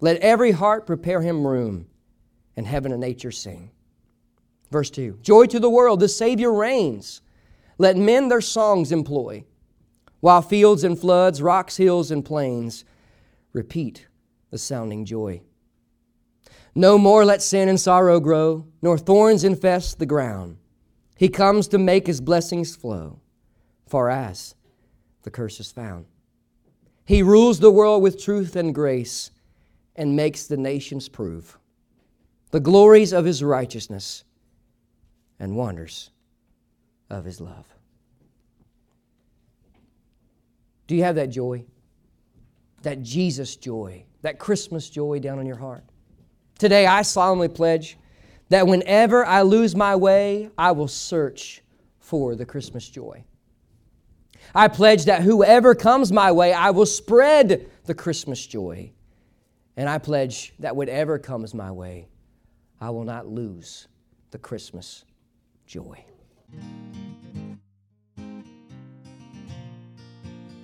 Let 0.00 0.18
every 0.18 0.50
heart 0.50 0.86
prepare 0.86 1.22
him 1.22 1.46
room, 1.46 1.86
and 2.56 2.66
heaven 2.66 2.92
and 2.92 3.00
nature 3.00 3.30
sing. 3.30 3.70
Verse 4.70 4.90
2 4.90 5.20
Joy 5.22 5.46
to 5.46 5.60
the 5.60 5.70
world, 5.70 6.00
the 6.00 6.08
Savior 6.08 6.52
reigns. 6.52 7.22
Let 7.78 7.96
men 7.96 8.28
their 8.28 8.40
songs 8.40 8.90
employ, 8.90 9.44
while 10.20 10.42
fields 10.42 10.82
and 10.82 10.98
floods, 10.98 11.40
rocks, 11.40 11.76
hills, 11.76 12.10
and 12.10 12.24
plains 12.24 12.84
repeat 13.52 14.08
the 14.50 14.58
sounding 14.58 15.04
joy. 15.04 15.40
No 16.74 16.98
more 16.98 17.24
let 17.24 17.42
sin 17.42 17.68
and 17.68 17.78
sorrow 17.78 18.18
grow, 18.18 18.66
nor 18.82 18.98
thorns 18.98 19.44
infest 19.44 19.98
the 19.98 20.06
ground. 20.06 20.58
He 21.16 21.28
comes 21.28 21.68
to 21.68 21.78
make 21.78 22.06
his 22.06 22.20
blessings 22.20 22.76
flow, 22.76 23.20
far 23.86 24.10
as 24.10 24.54
the 25.22 25.30
curse 25.30 25.60
is 25.60 25.72
found. 25.72 26.06
He 27.08 27.22
rules 27.22 27.58
the 27.58 27.70
world 27.70 28.02
with 28.02 28.22
truth 28.22 28.54
and 28.54 28.74
grace 28.74 29.30
and 29.96 30.14
makes 30.14 30.46
the 30.46 30.58
nations 30.58 31.08
prove 31.08 31.56
the 32.50 32.60
glories 32.60 33.14
of 33.14 33.24
his 33.24 33.42
righteousness 33.42 34.24
and 35.40 35.56
wonders 35.56 36.10
of 37.08 37.24
his 37.24 37.40
love. 37.40 37.64
Do 40.86 40.94
you 40.94 41.02
have 41.04 41.14
that 41.14 41.30
joy? 41.30 41.64
That 42.82 43.02
Jesus 43.02 43.56
joy, 43.56 44.04
that 44.20 44.38
Christmas 44.38 44.90
joy 44.90 45.18
down 45.18 45.38
in 45.38 45.46
your 45.46 45.56
heart? 45.56 45.84
Today, 46.58 46.84
I 46.84 47.00
solemnly 47.00 47.48
pledge 47.48 47.96
that 48.50 48.66
whenever 48.66 49.24
I 49.24 49.40
lose 49.40 49.74
my 49.74 49.96
way, 49.96 50.50
I 50.58 50.72
will 50.72 50.88
search 50.88 51.62
for 52.00 52.34
the 52.34 52.44
Christmas 52.44 52.86
joy. 52.86 53.24
I 54.54 54.68
pledge 54.68 55.04
that 55.06 55.22
whoever 55.22 55.74
comes 55.74 56.12
my 56.12 56.32
way, 56.32 56.52
I 56.52 56.70
will 56.70 56.86
spread 56.86 57.68
the 57.84 57.94
Christmas 57.94 58.46
joy. 58.46 58.92
And 59.76 59.88
I 59.88 59.98
pledge 59.98 60.54
that 60.58 60.74
whatever 60.74 61.18
comes 61.18 61.54
my 61.54 61.70
way, 61.70 62.08
I 62.80 62.90
will 62.90 63.04
not 63.04 63.26
lose 63.26 63.88
the 64.30 64.38
Christmas 64.38 65.04
joy. 65.66 66.04